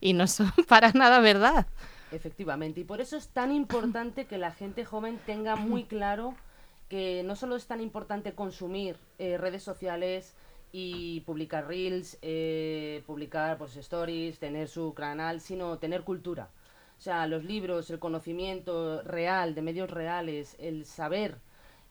Y 0.00 0.12
no 0.12 0.26
son 0.26 0.52
para 0.68 0.92
nada 0.92 1.20
verdad. 1.20 1.66
Efectivamente, 2.10 2.80
y 2.80 2.84
por 2.84 3.00
eso 3.00 3.16
es 3.16 3.28
tan 3.28 3.52
importante 3.52 4.26
que 4.26 4.38
la 4.38 4.52
gente 4.52 4.84
joven 4.84 5.18
tenga 5.26 5.56
muy 5.56 5.84
claro 5.84 6.34
que 6.88 7.22
no 7.22 7.36
solo 7.36 7.56
es 7.56 7.66
tan 7.66 7.80
importante 7.80 8.32
consumir 8.32 8.96
eh, 9.18 9.36
redes 9.36 9.62
sociales 9.62 10.34
y 10.72 11.20
publicar 11.20 11.66
reels, 11.66 12.18
eh, 12.22 13.02
publicar 13.06 13.58
pues, 13.58 13.76
stories, 13.76 14.38
tener 14.38 14.68
su 14.68 14.94
canal, 14.94 15.40
sino 15.40 15.78
tener 15.78 16.02
cultura. 16.02 16.48
O 16.98 17.00
sea, 17.00 17.26
los 17.26 17.44
libros, 17.44 17.90
el 17.90 17.98
conocimiento 17.98 19.02
real, 19.02 19.54
de 19.54 19.62
medios 19.62 19.90
reales, 19.90 20.56
el 20.58 20.84
saber, 20.84 21.36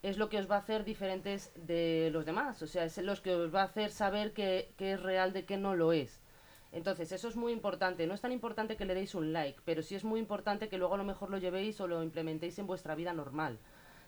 es 0.02 0.18
lo 0.18 0.28
que 0.28 0.38
os 0.38 0.50
va 0.50 0.56
a 0.56 0.60
hacer 0.60 0.84
diferentes 0.84 1.52
de 1.54 2.10
los 2.12 2.26
demás. 2.26 2.60
O 2.62 2.66
sea, 2.66 2.84
es 2.84 2.98
lo 2.98 3.14
que 3.22 3.34
os 3.34 3.54
va 3.54 3.62
a 3.62 3.66
hacer 3.66 3.90
saber 3.90 4.32
qué, 4.32 4.72
qué 4.76 4.92
es 4.92 5.02
real 5.02 5.32
de 5.32 5.44
qué 5.44 5.56
no 5.56 5.74
lo 5.74 5.92
es. 5.92 6.20
Entonces, 6.72 7.10
eso 7.12 7.28
es 7.28 7.36
muy 7.36 7.52
importante. 7.52 8.06
No 8.06 8.14
es 8.14 8.20
tan 8.20 8.32
importante 8.32 8.76
que 8.76 8.84
le 8.84 8.94
deis 8.94 9.14
un 9.14 9.32
like, 9.32 9.60
pero 9.64 9.82
sí 9.82 9.94
es 9.94 10.04
muy 10.04 10.20
importante 10.20 10.68
que 10.68 10.78
luego 10.78 10.94
a 10.94 10.98
lo 10.98 11.04
mejor 11.04 11.30
lo 11.30 11.38
llevéis 11.38 11.80
o 11.80 11.86
lo 11.88 12.02
implementéis 12.02 12.58
en 12.58 12.66
vuestra 12.66 12.94
vida 12.94 13.12
normal. 13.12 13.58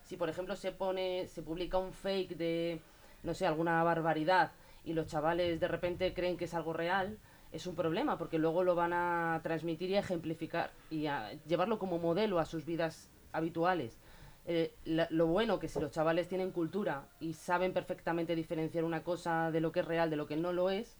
Si, 0.04 0.16
por 0.16 0.28
ejemplo, 0.28 0.56
se 0.56 0.72
pone, 0.72 1.26
se 1.28 1.42
publica 1.42 1.78
un 1.78 1.92
fake 1.92 2.36
de, 2.36 2.80
no 3.22 3.32
sé, 3.34 3.46
alguna 3.46 3.82
barbaridad 3.82 4.52
y 4.84 4.92
los 4.92 5.06
chavales 5.06 5.60
de 5.60 5.68
repente 5.68 6.12
creen 6.14 6.36
que 6.36 6.44
es 6.46 6.54
algo 6.54 6.72
real, 6.72 7.18
es 7.52 7.66
un 7.66 7.74
problema 7.74 8.16
porque 8.18 8.38
luego 8.38 8.62
lo 8.62 8.74
van 8.74 8.92
a 8.92 9.40
transmitir 9.42 9.90
y 9.90 9.96
a 9.96 10.00
ejemplificar 10.00 10.70
y 10.90 11.06
a 11.06 11.32
llevarlo 11.46 11.78
como 11.78 11.98
modelo 11.98 12.38
a 12.38 12.44
sus 12.44 12.64
vidas 12.64 13.10
habituales. 13.32 13.98
Eh, 14.46 14.72
la- 14.84 15.08
lo 15.10 15.26
bueno 15.26 15.58
que 15.58 15.68
si 15.68 15.80
los 15.80 15.90
chavales 15.90 16.28
tienen 16.28 16.50
cultura 16.50 17.04
y 17.20 17.34
saben 17.34 17.72
perfectamente 17.72 18.34
diferenciar 18.34 18.84
una 18.84 19.02
cosa 19.02 19.50
de 19.50 19.60
lo 19.60 19.72
que 19.72 19.80
es 19.80 19.86
real 19.86 20.10
de 20.10 20.16
lo 20.16 20.26
que 20.26 20.36
no 20.36 20.52
lo 20.52 20.70
es, 20.70 20.96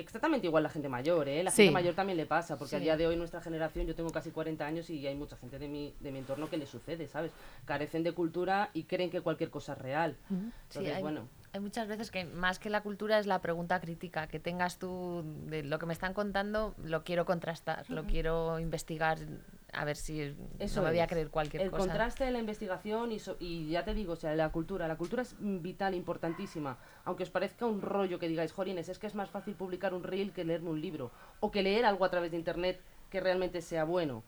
exactamente 0.00 0.46
igual 0.46 0.62
la 0.62 0.68
gente 0.70 0.88
mayor, 0.88 1.28
¿eh? 1.28 1.42
La 1.42 1.50
Sí. 1.50 1.62
gente 1.62 1.72
mayor 1.72 1.94
también 1.94 2.16
le 2.16 2.26
pasa, 2.26 2.56
porque 2.56 2.76
a 2.76 2.80
día 2.80 2.96
de 2.96 3.06
hoy 3.06 3.16
nuestra 3.16 3.40
generación, 3.40 3.86
yo 3.86 3.94
tengo 3.94 4.10
casi 4.10 4.30
40 4.30 4.66
años 4.66 4.88
y 4.90 5.06
hay 5.06 5.14
mucha 5.14 5.36
gente 5.36 5.58
de 5.58 5.68
mi, 5.68 5.94
de 6.00 6.12
mi 6.12 6.18
entorno 6.18 6.48
que 6.48 6.56
le 6.56 6.66
sucede, 6.66 7.06
¿sabes? 7.08 7.32
Carecen 7.64 8.02
de 8.02 8.12
cultura 8.12 8.70
y 8.74 8.84
creen 8.84 9.10
que 9.10 9.20
cualquier 9.20 9.50
cosa 9.50 9.72
es 9.72 9.78
real. 9.78 10.16
Sí, 10.28 10.34
Entonces, 10.68 10.94
hay, 10.96 11.02
bueno, 11.02 11.28
hay 11.52 11.60
muchas 11.60 11.88
veces 11.88 12.10
que 12.10 12.24
más 12.24 12.58
que 12.58 12.70
la 12.70 12.82
cultura 12.82 13.18
es 13.18 13.26
la 13.26 13.40
pregunta 13.40 13.80
crítica, 13.80 14.26
que 14.26 14.38
tengas 14.38 14.78
tú 14.78 15.22
de 15.46 15.62
lo 15.62 15.78
que 15.78 15.86
me 15.86 15.92
están 15.92 16.14
contando, 16.14 16.74
lo 16.82 17.04
quiero 17.04 17.24
contrastar, 17.24 17.88
lo 17.90 18.04
quiero 18.04 18.58
investigar, 18.58 19.18
a 19.72 19.84
ver 19.84 19.96
si 19.96 20.34
Eso 20.58 20.80
no 20.80 20.86
me 20.86 20.90
voy 20.92 21.00
a 21.00 21.06
creer 21.06 21.28
cualquier 21.28 21.62
el 21.62 21.70
cosa. 21.70 21.84
contraste 21.84 22.24
de 22.24 22.30
la 22.30 22.38
investigación 22.38 23.12
y, 23.12 23.18
so- 23.18 23.36
y 23.38 23.68
ya 23.70 23.84
te 23.84 23.92
digo, 23.94 24.14
o 24.14 24.16
sea, 24.16 24.34
la 24.34 24.50
cultura, 24.50 24.88
la 24.88 24.96
cultura 24.96 25.22
es 25.22 25.34
vital, 25.38 25.94
importantísima. 25.94 26.78
Aunque 27.04 27.22
os 27.24 27.30
parezca 27.30 27.66
un 27.66 27.82
rollo 27.82 28.18
que 28.18 28.28
digáis, 28.28 28.52
Jorines, 28.52 28.88
es 28.88 28.98
que 28.98 29.06
es 29.06 29.14
más 29.14 29.30
fácil 29.30 29.54
publicar 29.54 29.92
un 29.94 30.02
reel 30.04 30.32
que 30.32 30.44
leerme 30.44 30.70
un 30.70 30.80
libro. 30.80 31.10
O 31.40 31.50
que 31.50 31.62
leer 31.62 31.84
algo 31.84 32.04
a 32.04 32.10
través 32.10 32.30
de 32.30 32.38
internet 32.38 32.80
que 33.10 33.20
realmente 33.20 33.60
sea 33.60 33.84
bueno. 33.84 34.22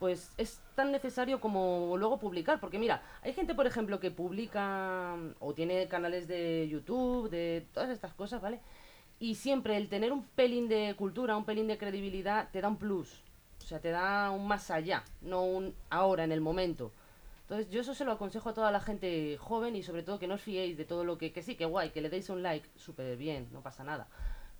Pues 0.00 0.32
es 0.36 0.60
tan 0.74 0.90
necesario 0.90 1.40
como 1.40 1.94
luego 1.96 2.18
publicar. 2.18 2.58
Porque 2.58 2.80
mira, 2.80 3.02
hay 3.22 3.32
gente, 3.34 3.54
por 3.54 3.68
ejemplo, 3.68 4.00
que 4.00 4.10
publica 4.10 5.16
o 5.38 5.54
tiene 5.54 5.86
canales 5.86 6.26
de 6.26 6.68
YouTube, 6.68 7.30
de 7.30 7.66
todas 7.72 7.90
estas 7.90 8.12
cosas, 8.14 8.42
¿vale? 8.42 8.58
Y 9.20 9.36
siempre 9.36 9.76
el 9.76 9.88
tener 9.88 10.10
un 10.12 10.24
pelín 10.24 10.68
de 10.68 10.96
cultura, 10.96 11.36
un 11.36 11.44
pelín 11.44 11.68
de 11.68 11.78
credibilidad, 11.78 12.48
te 12.50 12.60
da 12.60 12.66
un 12.66 12.78
plus. 12.78 13.22
O 13.72 13.74
sea, 13.74 13.80
te 13.80 13.90
da 13.90 14.30
un 14.30 14.46
más 14.46 14.70
allá, 14.70 15.02
no 15.22 15.44
un 15.44 15.74
ahora, 15.88 16.24
en 16.24 16.32
el 16.32 16.42
momento. 16.42 16.92
Entonces, 17.44 17.70
yo 17.70 17.80
eso 17.80 17.94
se 17.94 18.04
lo 18.04 18.12
aconsejo 18.12 18.50
a 18.50 18.52
toda 18.52 18.70
la 18.70 18.80
gente 18.80 19.38
joven 19.38 19.74
y 19.76 19.82
sobre 19.82 20.02
todo 20.02 20.18
que 20.18 20.26
no 20.26 20.34
os 20.34 20.42
fiéis 20.42 20.76
de 20.76 20.84
todo 20.84 21.04
lo 21.04 21.16
que... 21.16 21.32
Que 21.32 21.42
sí, 21.42 21.54
que 21.54 21.64
guay, 21.64 21.88
que 21.88 22.02
le 22.02 22.10
deis 22.10 22.28
un 22.28 22.42
like, 22.42 22.68
súper 22.76 23.16
bien, 23.16 23.48
no 23.50 23.62
pasa 23.62 23.82
nada. 23.82 24.08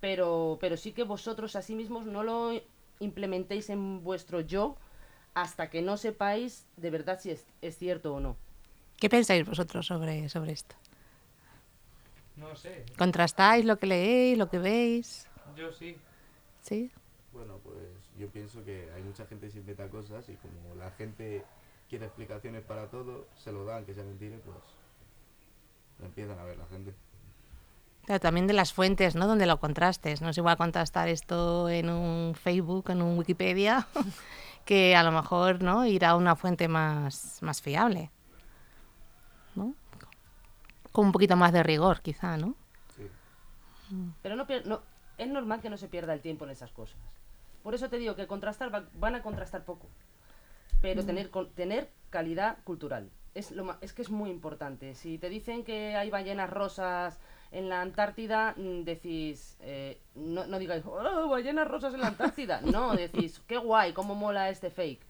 Pero, 0.01 0.57
pero 0.63 0.79
sí 0.79 0.93
que 0.93 1.03
vosotros 1.03 1.57
a 1.57 1.61
sí 1.61 1.75
mismos 1.75 2.07
no 2.07 2.23
lo 2.23 2.59
implementéis 3.01 3.69
en 3.69 4.03
vuestro 4.03 4.41
yo 4.41 4.79
hasta 5.35 5.69
que 5.69 5.83
no 5.83 5.99
sepáis 5.99 6.65
de 6.79 6.89
verdad 6.89 7.21
si 7.21 7.33
es, 7.33 7.45
es 7.61 7.77
cierto 7.77 8.15
o 8.15 8.21
no. 8.21 8.39
¿Qué 8.97 9.11
pensáis 9.11 9.45
vosotros 9.45 9.85
sobre, 9.85 10.31
sobre 10.31 10.53
esto? 10.53 10.75
No 12.37 12.57
sé, 12.57 12.87
¿Contrastáis 12.97 13.67
lo 13.67 13.77
que 13.77 13.89
leéis, 13.89 14.39
lo 14.39 14.49
que 14.49 14.59
veis? 14.59 15.29
yo 15.55 15.71
sí. 15.71 15.99
¿Sí? 16.63 16.91
Bueno, 17.33 17.59
yo 18.23 18.29
pienso 18.29 18.65
que 18.65 18.89
hay 18.95 19.03
mucha 19.03 19.27
gente 19.27 19.47
que 19.47 19.53
se 19.53 19.59
inventa 19.59 19.89
cosas 19.89 20.29
y 20.29 20.37
como 20.37 20.77
la 20.77 20.93
gente 20.93 21.45
quiere 21.89 22.07
explicaciones 22.07 22.63
para 22.63 22.87
todo, 22.87 23.27
se 23.37 23.51
lo 23.51 23.65
dan, 23.65 23.85
que 23.85 23.95
sea 23.95 24.05
mentira, 24.05 24.37
pues 24.45 24.57
lo 25.99 26.07
empiezan 26.07 26.39
a 26.39 26.45
ver 26.45 26.57
la 26.57 26.67
gente. 26.67 26.95
Claro, 28.05 28.21
también 28.21 28.47
de 28.47 28.53
las 28.53 28.73
fuentes, 28.73 29.17
¿no? 29.17 29.27
Donde 29.27 29.47
lo 29.47 29.59
contrastes. 29.59 30.23
No 30.23 30.29
es 30.29 30.39
igual 30.39 30.57
contrastar 30.57 31.09
esto 31.09 31.69
en 31.69 31.91
un 31.91 32.35
Facebook, 32.37 32.91
en 32.91 33.03
un 33.03 33.19
Wikipedia, 33.19 33.89
que 34.65 34.95
a 34.95 35.03
lo 35.03 35.11
mejor, 35.11 35.63
¿no? 35.63 35.85
Ir 35.85 36.05
a 36.05 36.15
una 36.15 36.37
fuente 36.37 36.69
más, 36.69 37.39
más 37.43 37.61
fiable. 37.61 38.11
¿No? 39.57 39.75
Con 40.93 41.07
un 41.07 41.13
poquito 41.13 41.37
más 41.37 41.53
de 41.53 41.65
rigor, 41.65 42.03
quizá, 42.03 42.37
¿no? 42.37 42.55
Sí. 42.97 43.09
Pero 44.23 44.37
no, 44.37 44.47
no 44.65 44.83
es 45.19 45.29
normal 45.29 45.61
que 45.61 45.71
no 45.71 45.77
se 45.77 45.89
pierda 45.89 46.15
el 46.15 46.21
tiempo 46.21 46.45
en 46.45 46.53
esas 46.53 46.71
cosas. 46.71 46.99
Por 47.63 47.75
eso 47.75 47.89
te 47.89 47.99
digo 47.99 48.17
que 48.17 48.27
contrastar 48.27 48.73
va- 48.75 48.89
van 48.95 49.15
a 49.15 49.23
contrastar 49.23 49.65
poco. 49.65 49.87
Pero 50.81 51.05
tener, 51.05 51.31
con- 51.31 51.51
tener 51.51 51.89
calidad 52.11 52.59
cultural. 52.65 53.09
Es, 53.35 53.51
lo 53.53 53.77
es 53.81 53.93
que 53.93 54.03
es 54.03 54.11
muy 54.11 54.31
importante. 54.31 54.95
Si 54.95 55.17
te 55.19 55.29
dicen 55.29 55.65
que 55.65 55.97
hay 55.97 56.11
ballenas 56.11 56.51
rosas 56.51 57.19
en 57.51 57.69
la 57.69 57.81
Antártida, 57.81 58.55
mm, 58.57 58.83
decís, 58.83 59.57
eh, 59.61 59.99
no, 60.15 60.47
no 60.47 60.59
digáis, 60.59 60.85
oh, 60.85 61.29
ballenas 61.29 61.69
rosas 61.69 61.95
en 61.95 62.01
la 62.01 62.09
Antártida. 62.09 62.61
No, 62.63 62.93
decís, 62.97 63.41
qué 63.47 63.57
guay, 63.59 63.93
cómo 63.93 64.15
mola 64.15 64.51
este 64.51 64.71
fake. 64.71 65.07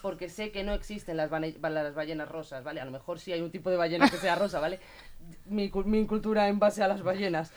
Porque 0.00 0.30
sé 0.30 0.52
que 0.52 0.64
no 0.64 0.72
existen 0.72 1.18
las, 1.18 1.30
las 1.30 1.94
ballenas 1.94 2.28
rosas, 2.30 2.64
¿vale? 2.64 2.80
A 2.80 2.86
lo 2.86 2.90
mejor 2.90 3.18
sí 3.18 3.32
hay 3.32 3.42
un 3.42 3.50
tipo 3.50 3.68
de 3.68 3.76
ballena 3.76 4.08
que 4.08 4.16
sea 4.16 4.34
rosa, 4.34 4.58
¿vale? 4.58 4.80
Mi, 5.44 5.70
mi 5.84 6.06
cultura 6.06 6.48
en 6.48 6.58
base 6.58 6.82
a 6.82 6.88
las 6.88 7.02
ballenas. 7.02 7.52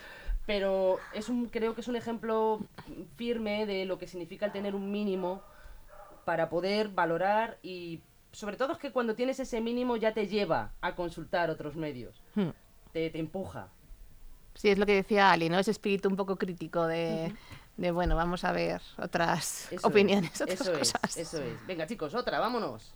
Pero 0.50 0.98
es 1.14 1.28
un, 1.28 1.46
creo 1.46 1.76
que 1.76 1.80
es 1.80 1.86
un 1.86 1.94
ejemplo 1.94 2.58
firme 3.14 3.66
de 3.66 3.84
lo 3.84 3.98
que 4.00 4.08
significa 4.08 4.46
el 4.46 4.50
tener 4.50 4.74
un 4.74 4.90
mínimo 4.90 5.42
para 6.24 6.48
poder 6.48 6.88
valorar 6.88 7.58
y 7.62 8.00
sobre 8.32 8.56
todo 8.56 8.72
es 8.72 8.78
que 8.78 8.90
cuando 8.90 9.14
tienes 9.14 9.38
ese 9.38 9.60
mínimo 9.60 9.96
ya 9.96 10.12
te 10.12 10.26
lleva 10.26 10.72
a 10.80 10.96
consultar 10.96 11.50
otros 11.50 11.76
medios, 11.76 12.20
Hmm. 12.34 12.48
te, 12.92 13.10
te 13.10 13.20
empuja. 13.20 13.68
Sí, 14.56 14.70
es 14.70 14.78
lo 14.78 14.86
que 14.86 14.94
decía 14.96 15.30
Ali, 15.30 15.48
¿no? 15.48 15.56
Ese 15.56 15.70
espíritu 15.70 16.08
un 16.08 16.16
poco 16.16 16.34
crítico 16.34 16.84
de, 16.88 17.32
de 17.76 17.90
bueno, 17.92 18.16
vamos 18.16 18.42
a 18.42 18.50
ver 18.50 18.82
otras 18.98 19.70
Eso 19.70 19.86
opiniones, 19.86 20.32
es, 20.34 20.40
otras 20.40 20.60
eso 20.62 20.72
cosas. 20.72 21.16
es, 21.16 21.16
eso 21.28 21.40
es. 21.40 21.64
Venga 21.68 21.86
chicos, 21.86 22.12
otra, 22.16 22.40
vámonos. 22.40 22.92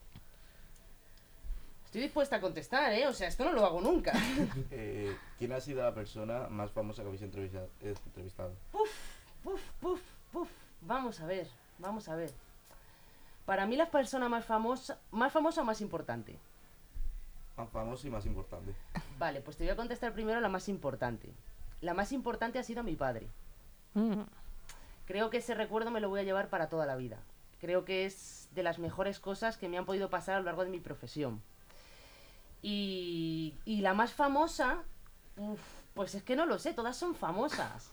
Estoy 1.95 2.03
dispuesta 2.07 2.35
a 2.35 2.41
contestar, 2.41 2.93
¿eh? 2.93 3.07
O 3.07 3.13
sea, 3.13 3.29
esto 3.29 3.45
no 3.45 3.53
lo 3.53 3.65
hago 3.65 3.81
nunca. 3.81 4.13
Eh, 4.73 5.17
¿Quién 5.39 5.53
ha 5.53 5.61
sido 5.61 5.81
la 5.81 5.95
persona 5.95 6.49
más 6.49 6.73
famosa 6.73 7.03
que 7.03 7.07
habéis 7.07 7.23
entrevista- 7.23 7.69
eh, 7.83 7.95
entrevistado? 8.07 8.53
Puf, 8.73 8.91
puf, 9.81 10.01
puf. 10.33 10.49
Vamos 10.81 11.21
a 11.21 11.27
ver, 11.27 11.47
vamos 11.79 12.09
a 12.09 12.17
ver. 12.17 12.33
Para 13.47 13.65
mí 13.67 13.77
la 13.77 13.93
persona 13.93 14.29
más 14.29 14.45
famosa, 14.45 14.99
más 15.13 15.33
famosa 15.33 15.61
o 15.63 15.65
más 15.65 15.81
importante. 15.81 16.37
Más 17.57 17.71
famoso 17.71 18.09
y 18.09 18.11
más 18.11 18.27
importante. 18.27 18.75
Vale, 19.21 19.41
pues 19.41 19.57
te 19.57 19.63
voy 19.63 19.71
a 19.71 19.77
contestar 19.77 20.13
primero 20.15 20.41
la 20.41 20.49
más 20.49 20.69
importante. 20.69 21.33
La 21.81 21.95
más 21.95 22.11
importante 22.11 22.59
ha 22.59 22.65
sido 22.65 22.83
mi 22.83 22.97
padre. 22.97 23.29
Mm. 23.93 24.23
Creo 25.07 25.31
que 25.31 25.37
ese 25.37 25.55
recuerdo 25.55 25.93
me 25.93 26.01
lo 26.01 26.09
voy 26.09 26.19
a 26.19 26.25
llevar 26.25 26.49
para 26.49 26.69
toda 26.69 26.87
la 26.87 26.97
vida. 26.97 27.19
Creo 27.61 27.85
que 27.85 28.05
es 28.05 28.49
de 28.53 28.65
las 28.65 28.81
mejores 28.81 29.21
cosas 29.21 29.57
que 29.59 29.69
me 29.69 29.79
han 29.79 29.87
podido 29.87 30.11
pasar 30.11 30.35
a 30.35 30.39
lo 30.41 30.47
largo 30.47 30.65
de 30.65 30.71
mi 30.71 30.81
profesión. 30.81 31.41
Y, 32.67 33.53
y 33.67 33.83
la 33.83 33.93
más 33.93 34.15
famosa, 34.15 34.83
uf, 35.37 35.61
pues 35.93 36.15
es 36.15 36.23
que 36.23 36.35
no 36.35 36.47
lo 36.47 36.59
sé, 36.59 36.73
todas 36.73 36.97
son 36.97 37.15
famosas. 37.15 37.93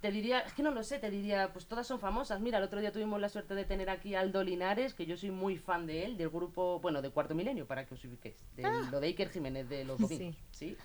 Te 0.00 0.12
diría, 0.12 0.38
es 0.40 0.52
que 0.52 0.62
no 0.62 0.70
lo 0.70 0.84
sé, 0.84 1.00
te 1.00 1.10
diría, 1.10 1.52
pues 1.52 1.66
todas 1.66 1.88
son 1.88 1.98
famosas. 1.98 2.40
Mira, 2.40 2.58
el 2.58 2.64
otro 2.64 2.78
día 2.78 2.92
tuvimos 2.92 3.20
la 3.20 3.28
suerte 3.28 3.56
de 3.56 3.64
tener 3.64 3.90
aquí 3.90 4.14
a 4.14 4.20
Aldo 4.20 4.44
Linares, 4.44 4.94
que 4.94 5.06
yo 5.06 5.16
soy 5.16 5.32
muy 5.32 5.56
fan 5.56 5.88
de 5.88 6.04
él, 6.04 6.16
del 6.16 6.28
grupo, 6.28 6.78
bueno, 6.78 7.02
de 7.02 7.10
Cuarto 7.10 7.34
Milenio, 7.34 7.66
para 7.66 7.84
que 7.84 7.94
os 7.94 8.04
ubiquéis. 8.04 8.36
De 8.54 8.62
lo 8.92 9.00
de 9.00 9.08
Iker 9.08 9.30
Jiménez, 9.30 9.68
de 9.68 9.84
los 9.84 9.98
domingos. 9.98 10.36
¿sí? 10.52 10.76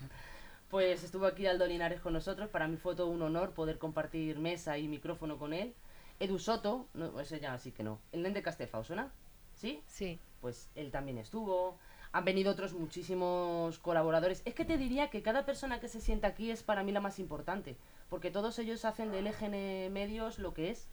Pues 0.71 1.03
estuvo 1.03 1.27
aquí 1.27 1.45
Aldo 1.45 1.67
Linares 1.67 2.01
con 2.01 2.13
nosotros. 2.13 2.49
Para 2.49 2.67
mí 2.67 2.77
fue 2.77 2.95
todo 2.95 3.07
un 3.07 3.21
honor 3.21 3.51
poder 3.51 3.77
compartir 3.77 4.39
mesa 4.39 4.79
y 4.79 4.87
micrófono 4.87 5.37
con 5.37 5.53
él. 5.53 5.75
Edu 6.19 6.39
Soto, 6.39 6.87
no, 6.95 7.19
ese 7.19 7.39
ya 7.39 7.55
sí 7.59 7.71
que 7.71 7.83
no. 7.83 7.99
El 8.11 8.23
Nen 8.23 8.33
de 8.33 8.41
Castefa, 8.41 8.79
¿os 8.79 8.87
suena? 8.87 9.11
¿Sí? 9.53 9.83
Sí. 9.85 10.17
Pues 10.39 10.69
él 10.73 10.89
también 10.89 11.19
estuvo. 11.19 11.77
Han 12.13 12.25
venido 12.25 12.51
otros 12.51 12.73
muchísimos 12.73 13.79
colaboradores. 13.79 14.41
Es 14.45 14.53
que 14.53 14.65
te 14.65 14.77
diría 14.77 15.09
que 15.09 15.21
cada 15.21 15.45
persona 15.45 15.79
que 15.79 15.87
se 15.87 16.01
sienta 16.01 16.27
aquí 16.27 16.51
es 16.51 16.61
para 16.61 16.83
mí 16.83 16.91
la 16.91 16.99
más 16.99 17.19
importante. 17.19 17.77
Porque 18.09 18.31
todos 18.31 18.59
ellos 18.59 18.83
hacen 18.83 19.11
del 19.11 19.27
EGN 19.27 19.91
Medios 19.93 20.37
lo 20.39 20.53
que 20.53 20.71
es. 20.71 20.87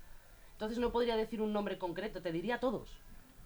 Entonces 0.52 0.78
no 0.78 0.92
podría 0.92 1.16
decir 1.16 1.42
un 1.42 1.52
nombre 1.52 1.76
concreto, 1.78 2.22
te 2.22 2.30
diría 2.30 2.60
todos. 2.60 2.88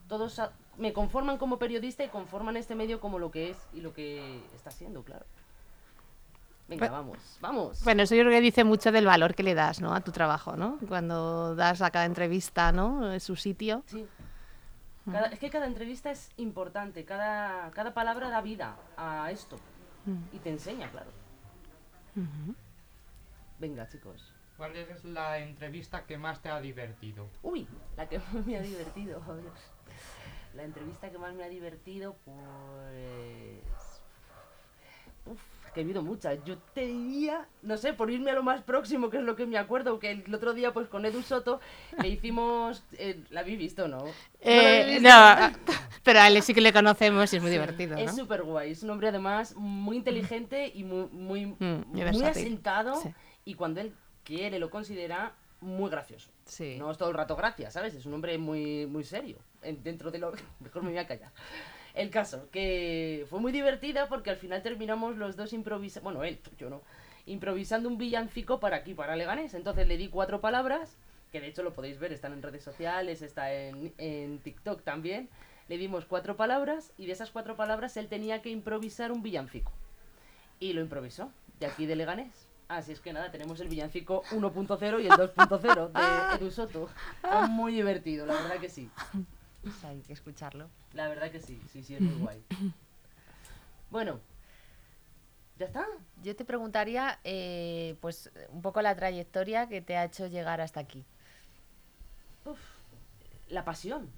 Todos 0.08 0.38
a- 0.38 0.52
me 0.76 0.92
conforman 0.92 1.38
como 1.38 1.58
periodista 1.58 2.04
y 2.04 2.08
conforman 2.08 2.56
este 2.58 2.74
medio 2.74 3.00
como 3.00 3.18
lo 3.18 3.30
que 3.30 3.50
es 3.50 3.56
y 3.72 3.80
lo 3.80 3.94
que 3.94 4.40
está 4.54 4.70
siendo, 4.70 5.02
claro. 5.02 5.24
Venga, 6.68 6.88
Bu- 6.88 6.92
vamos, 6.92 7.38
vamos. 7.40 7.84
Bueno, 7.84 8.02
eso 8.02 8.14
yo 8.14 8.22
creo 8.22 8.32
que 8.32 8.40
dice 8.40 8.64
mucho 8.64 8.92
del 8.92 9.06
valor 9.06 9.34
que 9.34 9.42
le 9.42 9.54
das, 9.54 9.80
¿no? 9.80 9.94
A 9.94 10.00
tu 10.00 10.12
trabajo, 10.12 10.56
¿no? 10.56 10.78
Cuando 10.88 11.54
das 11.54 11.80
a 11.82 11.90
cada 11.90 12.04
entrevista, 12.04 12.72
¿no? 12.72 13.18
Su 13.20 13.36
sitio. 13.36 13.82
Sí. 13.86 14.06
Cada- 15.10 15.26
es 15.28 15.38
que 15.38 15.50
cada 15.50 15.66
entrevista 15.66 16.10
es 16.10 16.30
importante, 16.36 17.04
cada, 17.04 17.70
cada 17.72 17.92
palabra 17.94 18.28
da 18.28 18.40
vida 18.40 18.76
a 18.96 19.30
esto. 19.30 19.58
Y 20.32 20.38
te 20.38 20.50
enseña, 20.50 20.90
claro. 20.90 21.10
Venga, 23.58 23.88
chicos. 23.88 24.32
¿Cuál 24.56 24.76
es 24.76 25.04
la 25.04 25.38
entrevista 25.38 26.04
que 26.04 26.18
más 26.18 26.40
te 26.40 26.48
ha 26.50 26.60
divertido? 26.60 27.28
Uy, 27.42 27.66
la 27.96 28.08
que 28.08 28.18
más 28.32 28.46
me 28.46 28.56
ha 28.58 28.62
divertido, 28.62 29.22
a 29.28 29.32
ver. 29.34 29.44
La 30.54 30.64
entrevista 30.64 31.10
que 31.10 31.18
más 31.18 31.34
me 31.34 31.44
ha 31.44 31.48
divertido, 31.48 32.14
pues... 32.24 33.62
Uf, 35.26 35.40
que 35.72 35.80
he 35.80 35.84
habido 35.84 36.02
muchas. 36.02 36.38
Yo 36.44 36.58
te 36.74 36.86
diría, 36.86 37.46
no 37.62 37.76
sé, 37.76 37.92
por 37.92 38.10
irme 38.10 38.30
a 38.30 38.34
lo 38.34 38.42
más 38.42 38.62
próximo, 38.62 39.08
que 39.10 39.16
es 39.18 39.22
lo 39.22 39.36
que 39.36 39.46
me 39.46 39.56
acuerdo, 39.58 39.98
que 39.98 40.10
el 40.10 40.34
otro 40.34 40.52
día, 40.54 40.72
pues 40.72 40.88
con 40.88 41.04
Edu 41.06 41.22
Soto, 41.22 41.60
le 42.00 42.08
hicimos... 42.08 42.84
eh, 42.92 43.22
¿La 43.30 43.40
habéis 43.40 43.58
visto, 43.58 43.88
no? 43.88 43.98
¿No 43.98 44.12
Eh, 44.40 44.98
no, 45.00 45.48
visto? 45.48 45.72
pero 46.02 46.20
a 46.20 46.28
él 46.28 46.42
sí 46.42 46.52
que 46.54 46.60
le 46.60 46.72
conocemos 46.72 47.32
y 47.32 47.36
es 47.36 47.42
muy 47.42 47.50
divertido, 47.50 47.96
Es 47.96 48.06
¿no? 48.12 48.22
súper 48.22 48.42
guay, 48.42 48.72
es 48.72 48.82
un 48.82 48.90
hombre 48.90 49.08
además 49.08 49.54
muy 49.56 49.96
inteligente 49.96 50.70
y 50.74 50.84
muy, 50.84 51.06
muy, 51.12 51.46
Mm, 51.46 51.84
muy 51.92 52.24
asentado 52.24 52.96
Sí. 53.00 53.08
y 53.44 53.54
cuando 53.54 53.80
él 53.80 53.94
quiere, 54.24 54.58
lo 54.58 54.68
considera 54.70 55.34
muy 55.60 55.88
gracioso. 55.90 56.30
Sí. 56.44 56.76
No 56.78 56.90
es 56.90 56.98
todo 56.98 57.08
el 57.10 57.14
rato 57.14 57.36
gracia, 57.36 57.70
¿sabes? 57.70 57.94
Es 57.94 58.04
un 58.04 58.14
hombre 58.14 58.36
muy, 58.36 58.86
muy 58.86 59.04
serio. 59.04 59.38
en- 59.62 59.80
dentro 59.82 60.10
de 60.10 60.18
lo... 60.18 60.32
Mejor 60.60 60.82
me 60.82 60.90
voy 60.90 60.98
a 60.98 61.06
callar. 61.06 61.30
El 61.94 62.10
caso, 62.10 62.48
que 62.50 63.26
fue 63.28 63.40
muy 63.40 63.52
divertida 63.52 64.08
porque 64.08 64.30
al 64.30 64.36
final 64.36 64.62
terminamos 64.62 65.16
los 65.16 65.36
dos 65.36 65.52
improvisando... 65.52 66.04
Bueno, 66.04 66.24
él, 66.24 66.40
yo 66.58 66.70
no. 66.70 66.82
improvisando 67.26 67.88
un 67.88 67.98
villancico 67.98 68.60
para 68.60 68.78
aquí, 68.78 68.94
para 68.94 69.16
Leganés. 69.16 69.54
Entonces 69.54 69.86
le 69.86 69.96
di 69.96 70.08
cuatro 70.08 70.40
palabras, 70.40 70.96
que 71.30 71.40
de 71.40 71.48
hecho 71.48 71.62
lo 71.62 71.72
podéis 71.72 71.98
ver, 71.98 72.12
están 72.12 72.32
en 72.32 72.42
redes 72.42 72.62
sociales, 72.62 73.22
está 73.22 73.52
en, 73.52 73.92
en 73.98 74.38
TikTok 74.38 74.82
también. 74.82 75.28
Le 75.68 75.78
dimos 75.78 76.06
cuatro 76.06 76.36
palabras 76.36 76.92
y 76.98 77.06
de 77.06 77.12
esas 77.12 77.30
cuatro 77.30 77.56
palabras 77.56 77.96
él 77.96 78.08
tenía 78.08 78.42
que 78.42 78.50
improvisar 78.50 79.12
un 79.12 79.22
villancico. 79.22 79.72
Y 80.60 80.72
lo 80.72 80.80
improvisó, 80.80 81.30
de 81.60 81.66
aquí 81.66 81.86
de 81.86 81.96
Leganés. 81.96 82.48
Así 82.68 82.92
es 82.92 83.00
que 83.00 83.12
nada, 83.12 83.30
tenemos 83.30 83.60
el 83.60 83.68
villancico 83.68 84.22
1.0 84.30 85.02
y 85.02 85.06
el 85.06 85.12
2.0 85.12 85.92
de 85.92 86.36
Edu 86.36 86.50
Soto. 86.50 86.88
Fue 87.20 87.46
muy 87.48 87.74
divertido, 87.74 88.24
la 88.24 88.34
verdad 88.34 88.58
que 88.58 88.70
sí. 88.70 88.88
Hay 89.84 90.00
que 90.00 90.12
escucharlo. 90.12 90.68
La 90.92 91.08
verdad 91.08 91.30
que 91.30 91.40
sí, 91.40 91.60
sí, 91.72 91.82
sí, 91.82 91.94
es 91.94 92.00
muy 92.00 92.14
guay. 92.14 92.42
Bueno, 93.90 94.20
¿ya 95.58 95.66
está? 95.66 95.86
Yo 96.22 96.34
te 96.34 96.46
preguntaría, 96.46 97.20
eh, 97.24 97.94
pues, 98.00 98.32
un 98.48 98.62
poco 98.62 98.80
la 98.80 98.96
trayectoria 98.96 99.68
que 99.68 99.82
te 99.82 99.98
ha 99.98 100.04
hecho 100.06 100.26
llegar 100.28 100.62
hasta 100.62 100.80
aquí. 100.80 101.04
La 103.48 103.66
pasión. 103.66 104.10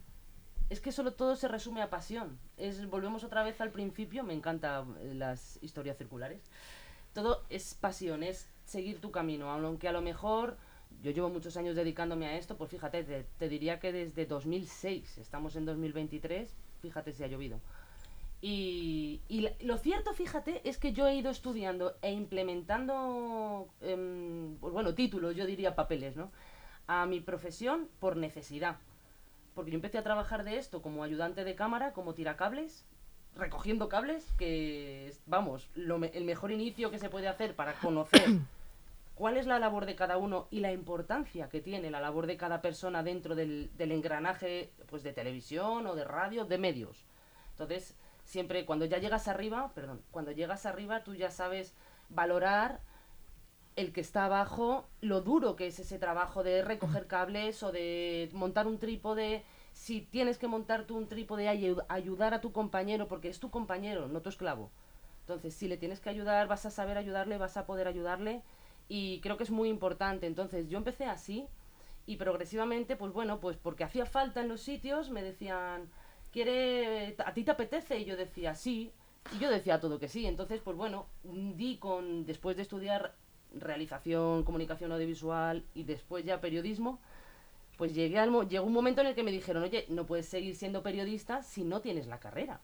Es 0.70 0.80
que 0.80 0.92
solo 0.92 1.14
todo 1.14 1.34
se 1.34 1.48
resume 1.48 1.82
a 1.82 1.90
pasión. 1.90 2.38
Es, 2.56 2.88
volvemos 2.88 3.24
otra 3.24 3.42
vez 3.42 3.60
al 3.60 3.70
principio, 3.70 4.22
me 4.22 4.32
encantan 4.32 4.94
las 5.18 5.58
historias 5.60 5.98
circulares. 5.98 6.40
Todo 7.12 7.42
es 7.50 7.74
pasión, 7.74 8.22
es 8.22 8.48
seguir 8.64 9.00
tu 9.00 9.10
camino, 9.10 9.50
aunque 9.50 9.88
a 9.88 9.92
lo 9.92 10.02
mejor 10.02 10.56
yo 11.02 11.10
llevo 11.10 11.28
muchos 11.28 11.56
años 11.56 11.76
dedicándome 11.76 12.26
a 12.26 12.36
esto, 12.36 12.56
pues 12.56 12.70
fíjate, 12.70 13.26
te, 13.38 13.48
diría 13.48 13.78
que 13.80 13.92
desde 13.92 14.26
2006, 14.26 15.18
estamos 15.18 15.56
en 15.56 15.66
2023, 15.66 16.54
fíjate 16.80 17.12
si 17.12 17.24
ha 17.24 17.26
llovido. 17.26 17.60
Y, 18.40 19.20
lo 19.62 19.78
cierto, 19.78 20.12
fíjate, 20.12 20.60
es 20.68 20.76
que 20.76 20.92
yo 20.92 21.06
he 21.06 21.14
ido 21.14 21.30
estudiando 21.30 21.94
e 22.02 22.12
implementando, 22.12 23.68
em, 23.80 24.56
pues 24.60 24.72
bueno, 24.72 24.94
títulos, 24.94 25.34
yo 25.34 25.46
diría 25.46 25.74
papeles, 25.74 26.14
¿no? 26.14 26.30
A 26.86 27.06
mi 27.06 27.20
profesión 27.20 27.88
por 28.00 28.16
necesidad. 28.16 28.76
Porque 29.54 29.70
yo 29.70 29.76
empecé 29.76 29.96
a 29.96 30.02
trabajar 30.02 30.44
de 30.44 30.58
esto 30.58 30.82
como 30.82 31.04
ayudante 31.04 31.42
de 31.44 31.54
cámara, 31.54 31.92
como 31.94 32.12
tiracables, 32.12 32.84
recogiendo 33.36 33.88
cables, 33.88 34.30
que, 34.36 35.14
vamos, 35.26 35.68
el 35.74 36.24
mejor 36.24 36.52
inicio 36.52 36.90
que 36.90 36.98
se 36.98 37.08
puede 37.08 37.28
hacer 37.28 37.54
para 37.54 37.74
conocer 37.74 38.24
cuál 39.14 39.36
es 39.36 39.46
la 39.46 39.58
labor 39.58 39.86
de 39.86 39.94
cada 39.94 40.16
uno 40.16 40.48
y 40.50 40.60
la 40.60 40.72
importancia 40.72 41.48
que 41.48 41.60
tiene 41.60 41.90
la 41.90 42.00
labor 42.00 42.26
de 42.26 42.36
cada 42.36 42.60
persona 42.60 43.02
dentro 43.02 43.34
del, 43.34 43.70
engranaje 43.78 44.72
pues 44.88 45.02
de 45.02 45.12
televisión 45.12 45.86
o 45.86 45.94
de 45.94 46.04
radio, 46.04 46.44
de 46.44 46.58
medios. 46.58 47.04
Entonces, 47.50 47.96
siempre 48.24 48.64
cuando 48.64 48.84
ya 48.84 48.98
llegas 48.98 49.28
arriba, 49.28 49.72
perdón, 49.74 50.02
cuando 50.10 50.32
llegas 50.32 50.66
arriba 50.66 51.04
tú 51.04 51.14
ya 51.14 51.30
sabes 51.30 51.74
valorar 52.08 52.80
el 53.76 53.92
que 53.92 54.00
está 54.00 54.24
abajo, 54.24 54.86
lo 55.00 55.20
duro 55.20 55.56
que 55.56 55.66
es 55.66 55.78
ese 55.78 55.98
trabajo 55.98 56.42
de 56.42 56.62
recoger 56.62 57.06
cables 57.06 57.62
o 57.62 57.72
de 57.72 58.30
montar 58.32 58.66
un 58.66 58.78
trípode, 58.78 59.44
si 59.72 60.00
tienes 60.00 60.38
que 60.38 60.46
montar 60.46 60.84
tú 60.84 60.96
un 60.96 61.08
trípode, 61.08 61.48
ayu- 61.48 61.84
ayudar 61.88 62.34
a 62.34 62.40
tu 62.40 62.52
compañero, 62.52 63.08
porque 63.08 63.28
es 63.28 63.40
tu 63.40 63.50
compañero, 63.50 64.06
no 64.06 64.22
tu 64.22 64.28
esclavo. 64.28 64.70
Entonces, 65.20 65.54
si 65.54 65.66
le 65.66 65.76
tienes 65.76 66.00
que 66.00 66.10
ayudar, 66.10 66.46
vas 66.46 66.66
a 66.66 66.70
saber 66.70 66.98
ayudarle, 66.98 67.38
vas 67.38 67.56
a 67.56 67.66
poder 67.66 67.88
ayudarle, 67.88 68.42
y 68.88 69.20
creo 69.20 69.36
que 69.36 69.44
es 69.44 69.50
muy 69.50 69.68
importante. 69.68 70.26
Entonces, 70.26 70.68
yo 70.68 70.78
empecé 70.78 71.06
así, 71.06 71.46
y 72.06 72.16
progresivamente, 72.16 72.96
pues 72.96 73.12
bueno, 73.12 73.40
pues 73.40 73.56
porque 73.56 73.84
hacía 73.84 74.06
falta 74.06 74.40
en 74.42 74.48
los 74.48 74.60
sitios, 74.60 75.10
me 75.10 75.22
decían, 75.22 75.88
¿quiere, 76.32 77.16
a 77.24 77.32
ti 77.32 77.44
te 77.44 77.50
apetece? 77.50 77.98
Y 77.98 78.04
yo 78.04 78.16
decía, 78.16 78.54
sí, 78.54 78.92
y 79.34 79.38
yo 79.38 79.50
decía 79.50 79.80
todo 79.80 79.98
que 79.98 80.08
sí. 80.08 80.26
Entonces, 80.26 80.60
pues 80.60 80.76
bueno, 80.76 81.06
di 81.22 81.78
con, 81.78 82.26
después 82.26 82.56
de 82.56 82.62
estudiar 82.62 83.14
realización, 83.54 84.44
comunicación 84.44 84.92
audiovisual 84.92 85.64
y 85.74 85.84
después 85.84 86.24
ya 86.24 86.40
periodismo, 86.40 87.00
pues 87.78 87.94
llegué 87.94 88.18
al 88.18 88.48
llegó 88.48 88.66
un 88.66 88.72
momento 88.72 89.00
en 89.00 89.08
el 89.08 89.14
que 89.14 89.22
me 89.22 89.32
dijeron, 89.32 89.62
oye, 89.62 89.86
no 89.88 90.04
puedes 90.04 90.26
seguir 90.26 90.54
siendo 90.56 90.82
periodista 90.82 91.42
si 91.42 91.64
no 91.64 91.80
tienes 91.80 92.06
la 92.06 92.20
carrera. 92.20 92.60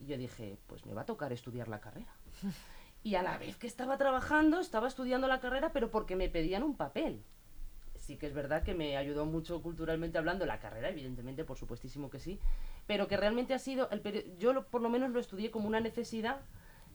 Y 0.00 0.06
yo 0.06 0.16
dije, 0.16 0.56
pues 0.68 0.86
me 0.86 0.94
va 0.94 1.02
a 1.02 1.06
tocar 1.06 1.32
estudiar 1.32 1.66
la 1.66 1.80
carrera. 1.80 2.14
Y 3.02 3.14
a 3.14 3.22
la 3.22 3.38
vez 3.38 3.56
que 3.56 3.66
estaba 3.66 3.96
trabajando, 3.96 4.60
estaba 4.60 4.88
estudiando 4.88 5.28
la 5.28 5.40
carrera, 5.40 5.72
pero 5.72 5.90
porque 5.90 6.16
me 6.16 6.28
pedían 6.28 6.62
un 6.62 6.76
papel. 6.76 7.22
Sí 7.94 8.16
que 8.16 8.26
es 8.26 8.34
verdad 8.34 8.62
que 8.62 8.74
me 8.74 8.96
ayudó 8.96 9.26
mucho 9.26 9.62
culturalmente 9.62 10.18
hablando 10.18 10.46
la 10.46 10.60
carrera, 10.60 10.88
evidentemente, 10.88 11.44
por 11.44 11.58
supuestísimo 11.58 12.10
que 12.10 12.18
sí, 12.18 12.38
pero 12.86 13.08
que 13.08 13.16
realmente 13.16 13.54
ha 13.54 13.58
sido, 13.58 13.88
el 13.90 14.36
yo 14.38 14.64
por 14.66 14.80
lo 14.80 14.88
menos 14.88 15.10
lo 15.10 15.20
estudié 15.20 15.50
como 15.50 15.68
una 15.68 15.80
necesidad 15.80 16.40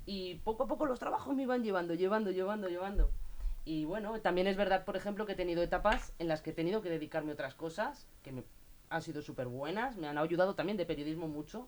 y 0.06 0.36
poco 0.36 0.64
a 0.64 0.68
poco 0.68 0.86
los 0.86 1.00
trabajos 1.00 1.36
me 1.36 1.44
iban 1.44 1.64
llevando, 1.64 1.94
llevando, 1.94 2.32
llevando, 2.32 2.68
llevando. 2.68 3.12
Y 3.66 3.86
bueno, 3.86 4.20
también 4.20 4.48
es 4.48 4.58
verdad, 4.58 4.84
por 4.84 4.98
ejemplo, 4.98 5.26
que 5.26 5.34
he 5.34 5.36
tenido 5.36 5.64
etapas 5.64 6.14
en 6.20 6.28
las 6.28 6.42
que 6.42 6.50
he 6.50 6.54
tenido 6.54 6.82
que 6.82 6.90
dedicarme 6.90 7.32
a 7.32 7.34
otras 7.36 7.56
cosas, 7.56 8.08
que 8.22 8.32
me 8.32 8.44
han 8.90 9.02
sido 9.02 9.22
súper 9.22 9.48
buenas, 9.48 9.96
me 9.96 10.08
han 10.08 10.18
ayudado 10.18 10.56
también 10.56 10.78
de 10.78 10.86
periodismo 10.86 11.28
mucho, 11.28 11.68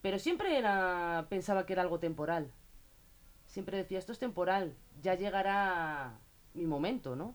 pero 0.00 0.18
siempre 0.18 0.56
era, 0.56 1.26
pensaba 1.28 1.66
que 1.66 1.74
era 1.74 1.82
algo 1.82 1.98
temporal. 1.98 2.50
Siempre 3.58 3.76
decía, 3.76 3.98
esto 3.98 4.12
es 4.12 4.20
temporal, 4.20 4.72
ya 5.02 5.16
llegará 5.16 6.12
mi 6.54 6.64
momento, 6.64 7.16
¿no? 7.16 7.34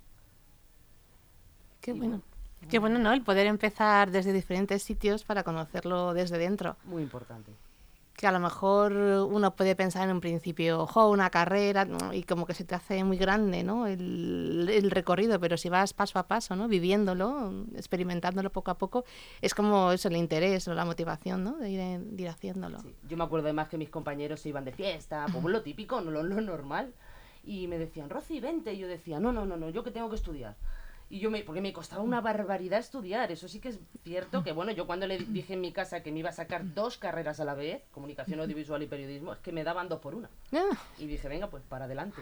Qué 1.82 1.92
Y 1.92 2.00
bueno. 2.00 2.22
Qué 2.70 2.80
bueno, 2.80 2.98
¿no? 2.98 3.12
El 3.12 3.24
poder 3.24 3.46
empezar 3.46 4.10
desde 4.10 4.32
diferentes 4.32 4.82
sitios 4.84 5.26
para 5.26 5.44
conocerlo 5.44 6.14
desde 6.14 6.38
dentro. 6.38 6.78
Muy 6.86 7.04
importante. 7.04 7.52
Que 8.16 8.28
a 8.28 8.32
lo 8.32 8.40
mejor 8.40 8.94
uno 8.94 9.56
puede 9.56 9.76
pensar 9.76 10.08
en 10.08 10.16
un 10.16 10.22
principio, 10.22 10.82
ojo, 10.82 11.10
una 11.10 11.30
carrera, 11.32 11.88
y 12.14 12.24
como 12.24 12.46
que 12.46 12.54
se 12.54 12.64
te 12.64 12.76
hace 12.76 13.04
muy 13.04 13.18
grande, 13.18 13.64
¿no? 13.64 13.88
El, 13.88 14.70
el 14.72 14.92
recorrido, 14.92 15.40
pero 15.40 15.58
si 15.58 15.68
vas 15.68 15.94
paso 15.94 16.20
a 16.20 16.28
paso, 16.28 16.56
¿no? 16.56 16.68
Viviéndolo, 16.68 17.66
experimentándolo 17.76 18.52
poco 18.52 18.70
a 18.70 18.78
poco, 18.78 19.04
es 19.42 19.56
como 19.56 19.92
eso, 19.92 20.10
el 20.10 20.16
interés 20.16 20.68
o 20.68 20.76
la 20.76 20.86
motivación, 20.86 21.44
¿no? 21.44 21.58
De 21.58 21.72
ir, 21.72 21.82
ir 22.18 22.30
haciéndolo. 22.30 22.78
Yo 23.08 23.18
me 23.18 23.24
acuerdo 23.24 23.48
además 23.48 23.68
que 23.68 23.78
mis 23.78 23.90
compañeros 23.90 24.42
se 24.42 24.50
iban 24.50 24.64
de 24.64 24.74
fiesta, 24.74 25.26
pues 25.32 25.44
lo 25.46 25.64
típico, 25.64 26.00
no 26.02 26.12
lo, 26.12 26.22
lo 26.22 26.40
normal. 26.40 26.94
Y 27.44 27.68
me 27.68 27.78
decían, 27.78 28.10
Rosy, 28.10 28.40
vente. 28.40 28.74
Y 28.74 28.78
yo 28.78 28.88
decía, 28.88 29.20
no, 29.20 29.34
no, 29.34 29.46
no, 29.46 29.58
no, 29.58 29.70
yo 29.70 29.84
que 29.84 29.92
tengo 29.92 30.10
que 30.10 30.16
estudiar. 30.16 30.56
Y 31.14 31.20
yo 31.20 31.30
me, 31.30 31.44
porque 31.44 31.62
me 31.62 31.72
costaba 31.74 32.02
una 32.02 32.22
barbaridad 32.22 32.80
estudiar, 32.80 33.32
eso 33.32 33.48
sí 33.48 33.60
que 33.60 33.70
es 33.70 33.80
cierto, 34.04 34.44
que 34.44 34.52
bueno, 34.52 34.72
yo 34.72 34.88
cuando 34.88 35.06
le 35.06 35.20
dije 35.20 35.54
en 35.54 35.62
mi 35.62 35.72
casa 35.72 36.02
que 36.02 36.12
me 36.12 36.18
iba 36.18 36.30
a 36.32 36.34
sacar 36.34 36.74
dos 36.74 36.98
carreras 36.98 37.40
a 37.40 37.46
la 37.46 37.54
vez, 37.54 37.84
comunicación 37.92 38.40
audiovisual 38.40 38.82
y 38.82 38.88
periodismo, 38.88 39.34
es 39.34 39.38
que 39.38 39.52
me 39.52 39.64
daban 39.64 39.90
dos 39.90 40.00
por 40.00 40.16
una. 40.16 40.32
Ah, 40.52 40.76
Y 40.98 41.06
dije, 41.06 41.30
venga, 41.30 41.52
pues 41.52 41.62
para 41.62 41.86
adelante. 41.86 42.20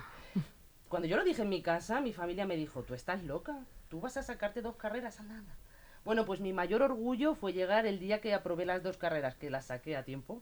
Cuando 0.90 1.08
yo 1.08 1.16
lo 1.16 1.24
dije 1.24 1.42
en 1.44 1.48
mi 1.48 1.62
casa, 1.62 2.02
mi 2.02 2.12
familia 2.12 2.46
me 2.46 2.58
dijo, 2.58 2.84
tú 2.84 2.94
estás 2.94 3.24
loca, 3.24 3.60
tú 3.88 4.02
vas 4.02 4.18
a 4.18 4.24
sacarte 4.24 4.62
dos 4.62 4.76
carreras 4.76 5.22
a 5.22 5.24
nada. 5.24 5.56
Bueno, 6.04 6.26
pues 6.26 6.42
mi 6.42 6.52
mayor 6.52 6.82
orgullo 6.82 7.34
fue 7.34 7.54
llegar 7.54 7.86
el 7.86 7.98
día 7.98 8.20
que 8.20 8.34
aprobé 8.34 8.66
las 8.66 8.84
dos 8.84 8.98
carreras, 8.98 9.38
que 9.38 9.50
las 9.50 9.68
saqué 9.68 9.96
a 9.96 10.04
tiempo, 10.04 10.42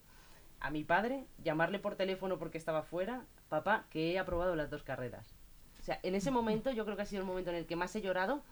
a 0.59 0.71
mi 0.71 0.83
padre, 0.83 1.27
llamarle 1.43 1.77
por 1.77 1.93
teléfono 1.93 2.39
porque 2.39 2.57
estaba 2.57 2.81
fuera, 2.81 3.21
papá, 3.47 3.85
que 3.91 4.13
he 4.13 4.17
aprobado 4.17 4.55
las 4.55 4.71
dos 4.71 4.81
carreras. 4.81 5.35
Sea, 5.89 5.99
en 6.03 6.13
ese 6.13 6.29
momento 6.29 6.69
yo 6.69 6.85
creo 6.85 6.95
que 6.95 7.01
ha 7.01 7.05
sido 7.07 7.23
el 7.23 7.27
momento 7.27 7.49
en 7.49 7.55
el 7.55 7.65
que 7.65 7.75
más 7.75 7.95
he 7.95 8.01
llorado. 8.01 8.43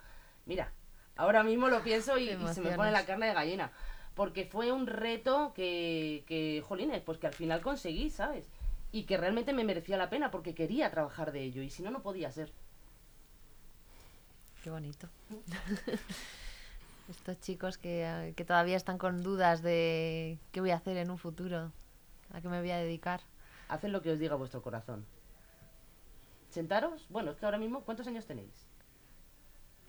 Mira, 0.44 0.72
ahora 1.14 1.44
mismo 1.44 1.68
lo 1.68 1.84
pienso 1.84 2.18
y, 2.18 2.36
se 2.52 2.60
me 2.60 2.72
pone 2.72 2.90
la 2.90 3.06
carne 3.06 3.28
de 3.28 3.32
gallina. 3.32 3.70
Porque 4.16 4.44
fue 4.44 4.72
un 4.72 4.88
reto 4.88 5.52
que, 5.54 6.24
que, 6.26 6.64
jolines, 6.66 7.00
pues 7.00 7.18
que 7.18 7.28
al 7.28 7.32
final 7.32 7.60
conseguí, 7.60 8.10
¿sabes? 8.10 8.48
Y 8.90 9.04
que 9.04 9.16
realmente 9.16 9.52
me 9.52 9.62
merecía 9.62 9.96
la 9.96 10.10
pena 10.10 10.32
porque 10.32 10.52
quería 10.52 10.90
trabajar 10.90 11.30
de 11.30 11.44
ello 11.44 11.62
y 11.62 11.70
si 11.70 11.84
no, 11.84 11.92
no 11.92 12.02
podía 12.02 12.32
ser. 12.32 12.50
Qué 14.64 14.70
bonito. 14.70 15.08
Estos 17.08 17.40
chicos 17.40 17.78
que, 17.78 18.02
eh, 18.04 18.34
que 18.34 18.44
todavía 18.44 18.76
están 18.76 18.98
con 18.98 19.22
dudas 19.22 19.62
de 19.62 20.40
qué 20.50 20.60
voy 20.60 20.72
a 20.72 20.76
hacer 20.76 20.96
en 20.96 21.12
un 21.12 21.18
futuro, 21.18 21.70
a 22.32 22.40
qué 22.40 22.48
me 22.48 22.58
voy 22.58 22.72
a 22.72 22.78
dedicar. 22.78 23.20
Haced 23.68 23.90
lo 23.90 24.02
que 24.02 24.10
os 24.10 24.18
diga 24.18 24.34
vuestro 24.34 24.60
corazón. 24.60 25.06
Sentaros, 26.50 27.06
bueno, 27.10 27.30
es 27.30 27.36
que 27.36 27.44
ahora 27.44 27.58
mismo, 27.58 27.82
¿cuántos 27.82 28.06
años 28.06 28.26
tenéis? 28.26 28.66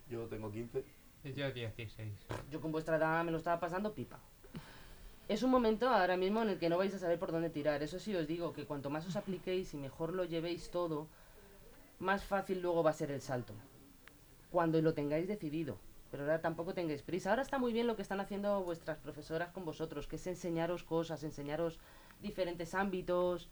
Yo 0.10 0.28
tengo 0.28 0.52
15. 0.52 0.84
Y 1.24 1.34
Yo 1.34 1.52
16. 1.52 2.14
Yo 2.50 2.62
con 2.62 2.72
vuestra 2.72 2.98
edad 2.98 3.24
me 3.24 3.32
lo 3.32 3.38
estaba 3.38 3.60
pasando 3.60 3.94
pipa. 3.94 4.20
Es 5.28 5.44
un 5.44 5.52
momento 5.52 5.88
ahora 5.90 6.18
mismo 6.18 6.42
en 6.42 6.50
el 6.50 6.60
que 6.60 6.70
no 6.70 6.78
vais 6.78 6.94
a 6.94 7.00
saber 7.00 7.20
por 7.20 7.32
dónde 7.32 7.50
tirar. 7.50 7.84
Eso 7.84 8.00
sí 8.00 8.16
os 8.16 8.28
digo, 8.28 8.52
que 8.52 8.66
cuanto 8.66 8.90
más 8.90 9.06
os 9.06 9.16
apliquéis 9.16 9.74
y 9.74 9.78
mejor 9.78 10.14
lo 10.14 10.26
llevéis 10.26 10.72
todo, 10.72 11.08
más 12.00 12.24
fácil 12.24 12.62
luego 12.62 12.84
va 12.84 12.90
a 12.90 12.94
ser 12.94 13.12
el 13.12 13.22
salto. 13.22 13.54
Cuando 14.50 14.82
lo 14.82 14.94
tengáis 14.94 15.28
decidido. 15.28 15.78
Pero 16.10 16.24
ahora 16.24 16.42
tampoco 16.42 16.74
tengáis 16.74 17.04
prisa. 17.04 17.30
Ahora 17.30 17.44
está 17.44 17.60
muy 17.60 17.72
bien 17.72 17.86
lo 17.86 17.96
que 17.96 18.02
están 18.02 18.20
haciendo 18.20 18.64
vuestras 18.64 18.98
profesoras 18.98 19.52
con 19.52 19.66
vosotros, 19.66 20.08
que 20.08 20.16
es 20.16 20.26
enseñaros 20.26 20.84
cosas, 20.84 21.24
enseñaros 21.24 21.80
diferentes 22.22 22.74
ámbitos. 22.74 23.50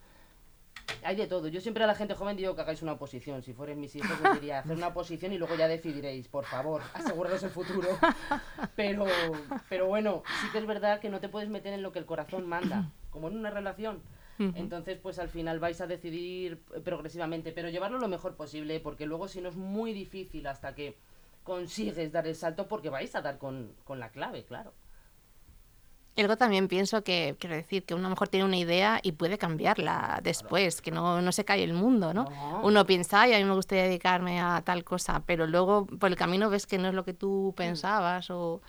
Hay 1.03 1.15
de 1.15 1.27
todo. 1.27 1.47
Yo 1.47 1.61
siempre 1.61 1.83
a 1.83 1.87
la 1.87 1.95
gente 1.95 2.15
joven 2.15 2.37
digo 2.37 2.55
que 2.55 2.61
hagáis 2.61 2.81
una 2.81 2.93
oposición. 2.93 3.43
Si 3.43 3.53
fuerais 3.53 3.77
mis 3.77 3.95
hijos, 3.95 4.19
les 4.21 4.33
diría 4.33 4.59
hacer 4.59 4.75
una 4.75 4.87
oposición 4.87 5.33
y 5.33 5.37
luego 5.37 5.55
ya 5.55 5.67
decidiréis. 5.67 6.27
Por 6.27 6.45
favor, 6.45 6.81
aseguraros 6.93 7.43
el 7.43 7.49
futuro. 7.49 7.87
Pero, 8.75 9.05
pero 9.69 9.87
bueno, 9.87 10.23
sí 10.41 10.47
que 10.51 10.59
es 10.59 10.65
verdad 10.65 10.99
que 10.99 11.09
no 11.09 11.19
te 11.19 11.29
puedes 11.29 11.49
meter 11.49 11.73
en 11.73 11.81
lo 11.81 11.91
que 11.91 11.99
el 11.99 12.05
corazón 12.05 12.47
manda. 12.47 12.91
Como 13.09 13.27
en 13.27 13.37
una 13.37 13.49
relación. 13.49 14.01
Entonces, 14.39 14.99
pues 15.01 15.17
al 15.17 15.29
final 15.29 15.59
vais 15.59 15.81
a 15.81 15.87
decidir 15.87 16.61
progresivamente, 16.83 17.51
pero 17.51 17.69
llevarlo 17.69 17.97
lo 17.97 18.07
mejor 18.07 18.35
posible, 18.35 18.79
porque 18.79 19.07
luego 19.07 19.27
si 19.27 19.41
no 19.41 19.49
es 19.49 19.55
muy 19.55 19.93
difícil 19.93 20.45
hasta 20.45 20.75
que 20.75 20.95
consigues 21.43 22.11
dar 22.11 22.27
el 22.27 22.35
salto, 22.35 22.67
porque 22.67 22.89
vais 22.89 23.15
a 23.15 23.21
dar 23.21 23.39
con, 23.39 23.73
con 23.83 23.99
la 23.99 24.09
clave, 24.09 24.43
claro. 24.45 24.73
Y 26.17 26.21
luego 26.21 26.35
también 26.35 26.67
pienso 26.67 27.03
que, 27.03 27.35
quiero 27.39 27.55
decir, 27.55 27.85
que 27.85 27.93
uno 27.93 28.07
a 28.07 28.09
lo 28.09 28.15
mejor 28.15 28.27
tiene 28.27 28.43
una 28.45 28.57
idea 28.57 28.99
y 29.03 29.11
puede 29.13 29.37
cambiarla 29.37 30.19
después, 30.23 30.81
que 30.81 30.89
no, 30.91 31.21
no 31.21 31.31
se 31.31 31.45
cae 31.45 31.63
el 31.63 31.73
mundo, 31.73 32.13
¿no? 32.13 32.23
No. 32.25 32.61
Uno 32.63 32.85
piensa, 32.87 33.21
ay, 33.21 33.33
a 33.33 33.37
mí 33.37 33.43
me 33.45 33.53
gustaría 33.53 33.83
dedicarme 33.83 34.41
a 34.41 34.61
tal 34.65 34.83
cosa, 34.83 35.21
pero 35.25 35.45
luego 35.47 35.85
por 35.85 36.09
el 36.09 36.15
camino 36.17 36.49
ves 36.49 36.65
que 36.65 36.79
no 36.79 36.87
es 36.89 36.93
lo 36.95 37.05
que 37.05 37.13
Mm. 37.13 37.17
tú 37.17 37.53
pensabas 37.55 38.29
o 38.31 38.61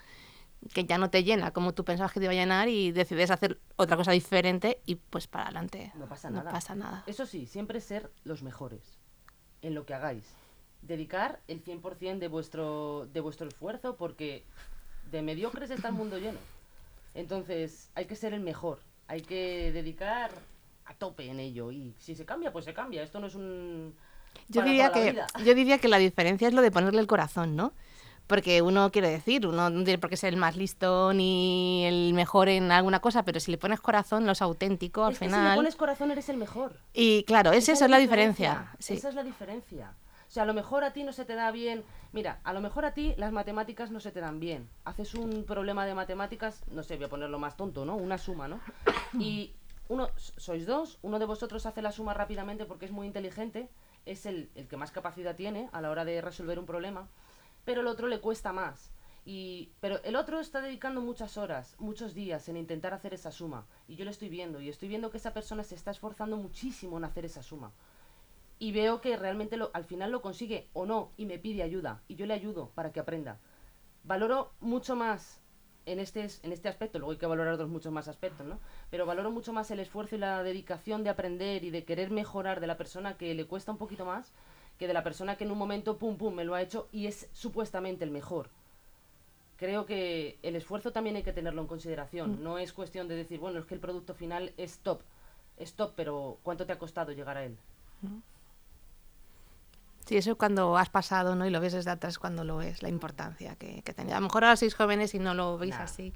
que 0.75 0.85
ya 0.85 0.99
no 0.99 1.09
te 1.09 1.23
llena 1.25 1.53
como 1.53 1.73
tú 1.73 1.85
pensabas 1.85 2.13
que 2.13 2.21
te 2.21 2.27
iba 2.27 2.33
a 2.33 2.37
llenar 2.37 2.69
y 2.69 2.93
decides 2.93 3.31
hacer 3.31 3.59
otra 3.77 3.97
cosa 3.97 4.13
diferente 4.13 4.81
y 4.85 4.97
pues 4.97 5.27
para 5.27 5.45
adelante. 5.45 5.91
No 5.95 6.07
pasa 6.07 6.29
No 6.31 6.37
nada. 6.39 6.51
pasa 6.51 6.75
nada. 6.75 7.03
Eso 7.07 7.25
sí, 7.27 7.47
siempre 7.47 7.81
ser 7.81 8.11
los 8.25 8.43
mejores 8.43 8.83
en 9.63 9.75
lo 9.75 9.87
que 9.87 9.95
hagáis. 9.95 10.25
Dedicar 10.83 11.41
el 11.49 11.65
100% 11.65 12.19
de 12.19 12.29
vuestro, 12.29 13.07
de 13.13 13.21
vuestro 13.21 13.49
esfuerzo 13.49 13.97
porque 13.97 14.45
de 15.11 15.23
mediocres 15.23 15.71
está 15.71 15.89
el 15.89 15.95
mundo 15.95 16.19
lleno. 16.19 16.39
Entonces 17.19 17.91
hay 17.97 18.05
que 18.05 18.15
ser 18.15 18.33
el 18.33 18.41
mejor, 18.41 18.79
hay 19.09 19.23
que 19.23 19.73
dedicar 19.73 20.31
a 20.85 20.95
tope 20.95 21.29
en 21.29 21.41
ello 21.41 21.73
y 21.73 21.93
si 21.99 22.15
se 22.15 22.25
cambia, 22.25 22.53
pues 22.53 22.65
se 22.65 22.73
cambia. 22.73 23.03
Esto 23.03 23.19
no 23.19 23.27
es 23.27 23.35
un... 23.35 23.93
Yo 24.47 24.63
diría, 24.63 24.93
que, 24.93 25.11
vida. 25.11 25.27
yo 25.45 25.53
diría 25.55 25.79
que 25.79 25.89
la 25.89 25.99
diferencia 25.99 26.47
es 26.47 26.55
lo 26.55 26.63
de 26.63 26.71
ponerle 26.71 27.01
el 27.01 27.09
corazón, 27.09 27.57
¿no? 27.57 27.73
Porque 28.29 28.63
uno 28.63 28.93
quiere 28.93 29.11
decir, 29.11 29.49
uno 29.49 29.69
no 29.69 29.83
tiene 29.83 29.99
por 29.99 30.11
qué 30.11 30.17
ser 30.17 30.33
el 30.33 30.39
más 30.39 30.55
listo 30.57 31.13
ni 31.13 31.85
el 31.87 32.15
mejor 32.15 32.49
en 32.49 32.71
alguna 32.71 33.01
cosa, 33.01 33.25
pero 33.25 33.41
si 33.41 33.51
le 33.51 33.59
pones 33.59 33.81
corazón, 33.81 34.25
lo 34.25 34.31
es 34.31 34.41
auténtico 34.41 35.05
al 35.05 35.15
Es 35.15 35.19
que 35.19 35.25
si 35.25 35.31
final. 35.31 35.51
le 35.51 35.57
pones 35.57 35.75
corazón 35.75 36.13
eres 36.13 36.29
el 36.29 36.37
mejor. 36.37 36.77
Y 36.95 37.25
claro, 37.25 37.51
es 37.51 37.69
eso, 37.69 37.85
es 37.85 37.91
la 37.91 37.99
diferencia. 37.99 38.71
Sí. 38.79 38.95
Esa 38.95 39.09
es 39.09 39.17
la 39.17 39.25
diferencia. 39.25 39.93
O 40.29 40.31
sea, 40.31 40.43
a 40.43 40.47
lo 40.47 40.53
mejor 40.53 40.85
a 40.85 40.93
ti 40.93 41.05
no 41.05 41.13
se 41.13 41.25
te 41.25 41.35
da 41.35 41.51
bien. 41.51 41.85
Mira, 42.13 42.41
a 42.45 42.53
lo 42.53 42.61
mejor 42.61 42.85
a 42.85 42.93
ti 42.93 43.15
las 43.17 43.33
matemáticas 43.33 43.91
no 43.91 43.99
se 43.99 44.13
te 44.13 44.21
dan 44.21 44.41
bien. 44.41 44.69
Haces 44.85 45.15
un 45.15 45.45
problema 45.45 45.87
de 45.87 45.95
matemáticas, 45.95 46.65
no 46.69 46.83
sé, 46.83 46.97
voy 46.97 47.07
a 47.07 47.09
ponerlo 47.09 47.39
más 47.39 47.57
tonto, 47.57 47.87
¿no? 47.87 47.97
Una 47.97 48.19
suma, 48.19 48.47
¿no? 48.47 48.61
Y 49.19 49.55
uno, 49.89 50.11
sois 50.17 50.67
dos, 50.67 50.99
uno 51.01 51.19
de 51.19 51.25
vosotros 51.25 51.65
hace 51.65 51.81
la 51.81 51.93
suma 51.93 52.13
rápidamente 52.13 52.67
porque 52.67 52.85
es 52.85 52.93
muy 52.93 53.07
inteligente, 53.07 53.71
es 54.05 54.27
el, 54.27 54.51
el 54.55 54.69
que 54.69 54.77
más 54.77 54.93
capacidad 54.93 55.35
tiene 55.35 55.71
a 55.73 55.81
la 55.81 55.91
hora 55.91 56.05
de 56.05 56.21
resolver 56.21 56.59
un 56.59 56.67
problema, 56.67 57.09
pero 57.65 57.81
el 57.81 57.87
otro 57.87 58.07
le 58.07 58.21
cuesta 58.21 58.53
más. 58.53 58.91
Y, 59.25 59.73
pero 59.81 60.03
el 60.05 60.17
otro 60.17 60.41
está 60.41 60.61
dedicando 60.61 61.01
muchas 61.01 61.37
horas, 61.37 61.75
muchos 61.79 62.15
días 62.15 62.49
en 62.49 62.57
intentar 62.57 62.95
hacer 62.95 63.15
esa 63.15 63.31
suma. 63.31 63.67
Y 63.87 63.97
yo 63.97 64.05
lo 64.05 64.11
estoy 64.11 64.29
viendo, 64.29 64.61
y 64.61 64.69
estoy 64.69 64.89
viendo 64.89 65.11
que 65.11 65.19
esa 65.19 65.35
persona 65.35 65.65
se 65.65 65.75
está 65.75 65.91
esforzando 65.91 66.37
muchísimo 66.37 66.99
en 66.99 67.05
hacer 67.05 67.25
esa 67.25 67.43
suma. 67.43 67.73
Y 68.59 68.73
veo 68.73 69.01
que 69.01 69.17
realmente 69.17 69.57
lo, 69.57 69.71
al 69.73 69.85
final 69.85 70.11
lo 70.11 70.21
consigue 70.23 70.69
o 70.73 70.85
no, 70.87 71.11
y 71.17 71.27
me 71.27 71.39
pide 71.39 71.63
ayuda, 71.63 72.03
y 72.09 72.17
yo 72.17 72.27
le 72.27 72.35
ayudo 72.35 72.71
para 72.75 72.93
que 72.93 73.01
aprenda. 73.01 73.39
Valoro 74.05 74.51
mucho 74.61 74.97
más 74.97 75.41
en 75.87 76.01
este, 76.01 76.25
es- 76.25 76.41
en 76.45 76.53
este 76.53 76.69
aspecto, 76.69 76.99
luego 76.99 77.13
hay 77.13 77.19
que 77.19 77.27
valorar 77.27 77.55
otros 77.55 77.69
muchos 77.71 77.93
más 77.93 78.09
aspectos, 78.09 78.47
¿no? 78.47 78.59
Pero 78.91 79.07
valoro 79.07 79.31
mucho 79.31 79.53
más 79.53 79.71
el 79.71 79.81
esfuerzo 79.81 80.17
y 80.17 80.19
la 80.19 80.43
dedicación 80.43 81.03
de 81.05 81.11
aprender 81.11 81.65
y 81.65 81.71
de 81.71 81.85
querer 81.85 82.11
mejorar 82.11 82.61
de 82.61 82.67
la 82.67 82.77
persona 82.77 83.17
que 83.17 83.35
le 83.35 83.47
cuesta 83.47 83.73
un 83.73 83.79
poquito 83.79 84.05
más 84.05 84.33
que 84.79 84.87
de 84.87 84.93
la 84.93 85.03
persona 85.03 85.37
que 85.37 85.45
en 85.45 85.51
un 85.51 85.59
momento, 85.59 85.97
pum, 85.99 86.17
pum, 86.19 86.35
me 86.35 86.45
lo 86.45 86.55
ha 86.55 86.63
hecho 86.63 86.89
y 86.93 87.07
es 87.07 87.29
supuestamente 87.33 88.05
el 88.05 88.11
mejor. 88.11 88.49
Creo 89.57 89.87
que 89.87 90.39
el 90.43 90.55
esfuerzo 90.57 90.93
también 90.93 91.17
hay 91.17 91.23
que 91.25 91.33
tenerlo 91.33 91.63
en 91.63 91.67
consideración. 91.69 92.45
No 92.45 92.59
es 92.59 92.73
cuestión 92.73 93.09
de 93.09 93.17
decir, 93.17 93.41
bueno, 93.41 93.59
es 93.59 93.65
que 93.67 93.75
el 93.75 93.81
producto 93.81 94.15
final 94.15 94.53
es 94.57 94.79
top. 94.79 95.01
Es 95.57 95.75
top, 95.75 95.95
pero 95.97 96.39
¿cuánto 96.45 96.65
te 96.67 96.73
ha 96.73 96.79
costado 96.79 97.11
llegar 97.13 97.37
a 97.37 97.45
él? 97.45 97.57
Sí, 100.09 100.17
eso 100.17 100.39
cuando 100.39 100.79
has 100.79 100.89
pasado 100.89 101.35
¿no? 101.35 101.47
y 101.47 101.51
lo 101.51 101.61
ves 101.61 101.75
desde 101.75 101.91
atrás 101.91 102.19
cuando 102.19 102.43
lo 102.43 102.57
ves, 102.57 102.83
la 102.83 102.89
importancia 102.89 103.57
que, 103.57 103.83
que 103.83 103.93
tenía. 103.93 104.17
A 104.17 104.21
lo 104.21 104.25
mejor 104.25 104.43
ahora 104.45 104.57
sois 104.57 104.75
jóvenes 104.75 105.15
y 105.15 105.19
no 105.19 105.35
lo 105.35 105.59
veis 105.59 105.75
Nah. 105.77 105.83
así, 105.85 106.15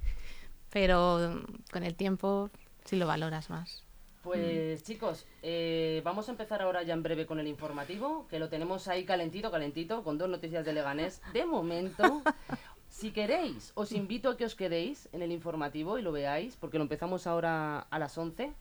pero 0.70 1.18
mm, 1.18 1.70
con 1.70 1.82
el 1.82 1.94
tiempo 1.94 2.48
sí 2.86 2.96
lo 2.96 3.06
valoras 3.06 3.50
más. 3.50 3.84
Pues 4.22 4.82
chicos, 4.84 5.26
eh, 5.42 6.00
vamos 6.04 6.28
a 6.28 6.30
empezar 6.30 6.62
ahora 6.62 6.82
ya 6.84 6.94
en 6.94 7.02
breve 7.02 7.26
con 7.26 7.38
el 7.38 7.46
informativo, 7.48 8.26
que 8.28 8.38
lo 8.38 8.48
tenemos 8.48 8.88
ahí 8.88 9.04
calentito, 9.04 9.50
calentito, 9.50 10.02
con 10.04 10.16
dos 10.16 10.30
noticias 10.30 10.64
de 10.64 10.72
Leganés. 10.72 11.20
De 11.34 11.44
momento, 11.44 12.22
si 12.88 13.10
queréis, 13.10 13.72
os 13.74 13.92
invito 13.92 14.30
a 14.30 14.36
que 14.38 14.46
os 14.46 14.54
quedéis 14.54 15.08
en 15.12 15.20
el 15.20 15.32
informativo 15.32 15.98
y 15.98 16.02
lo 16.02 16.12
veáis, 16.12 16.56
porque 16.56 16.78
lo 16.78 16.84
empezamos 16.84 17.26
ahora 17.26 17.80
a 17.90 17.98
las 17.98 18.16
11. 18.16 18.52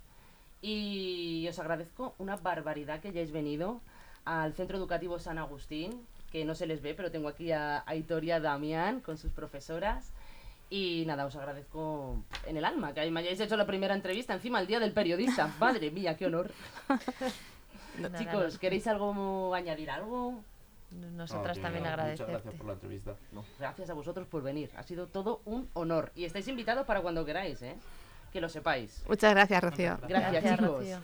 Y 0.63 1.47
os 1.47 1.57
agradezco 1.57 2.15
una 2.17 2.35
barbaridad 2.35 2.99
que 2.99 3.07
hayáis 3.09 3.31
venido 3.31 3.79
al 4.25 4.53
Centro 4.53 4.77
Educativo 4.77 5.19
San 5.19 5.37
Agustín, 5.37 6.05
que 6.31 6.45
no 6.45 6.55
se 6.55 6.65
les 6.67 6.81
ve, 6.81 6.93
pero 6.93 7.11
tengo 7.11 7.27
aquí 7.27 7.51
a 7.51 7.83
Aitor 7.85 8.23
y 8.23 8.31
a 8.31 8.39
Damián 8.39 9.01
con 9.01 9.17
sus 9.17 9.31
profesoras. 9.31 10.11
Y 10.69 11.03
nada, 11.05 11.25
os 11.25 11.35
agradezco 11.35 12.23
en 12.45 12.55
el 12.55 12.63
alma 12.63 12.93
que 12.93 13.09
me 13.11 13.19
hayáis 13.19 13.39
hecho 13.41 13.57
la 13.57 13.65
primera 13.67 13.93
entrevista 13.93 14.33
encima 14.33 14.59
el 14.61 14.67
día 14.67 14.79
del 14.79 14.93
periodista. 14.93 15.47
Madre 15.59 15.91
mía, 15.91 16.15
qué 16.15 16.27
honor. 16.27 16.49
Nada, 17.99 18.17
Chicos, 18.17 18.57
¿queréis 18.57 18.87
algo 18.87 19.53
añadir 19.53 19.91
algo? 19.91 20.41
no- 20.91 21.07
No, 21.07 21.17
Nosotras 21.17 21.57
que 21.57 21.61
también 21.63 21.83
Muchas 21.83 21.93
agradecerte. 21.99 22.31
gracias 22.31 22.53
por 22.55 22.65
la 22.67 22.73
entrevista. 22.73 23.15
No, 23.33 23.43
gracias 23.59 23.89
a 23.89 23.93
vosotros 23.93 24.27
por 24.27 24.41
venir. 24.43 24.69
Ha 24.77 24.83
sido 24.83 25.07
todo 25.07 25.41
un 25.45 25.69
honor. 25.73 26.11
Y 26.15 26.23
estáis 26.25 26.47
invitados 26.47 26.85
para 26.85 27.01
cuando 27.01 27.25
queráis, 27.25 27.61
¿eh? 27.61 27.75
Que 28.31 28.39
lo 28.39 28.47
sepáis. 28.47 29.03
Muchas 29.09 29.33
gracias, 29.33 29.61
Rocío. 29.61 29.97
Gracias, 30.07 30.31
Gracias, 30.31 30.57
chicos. 30.59 30.77
Rocío. 30.79 30.99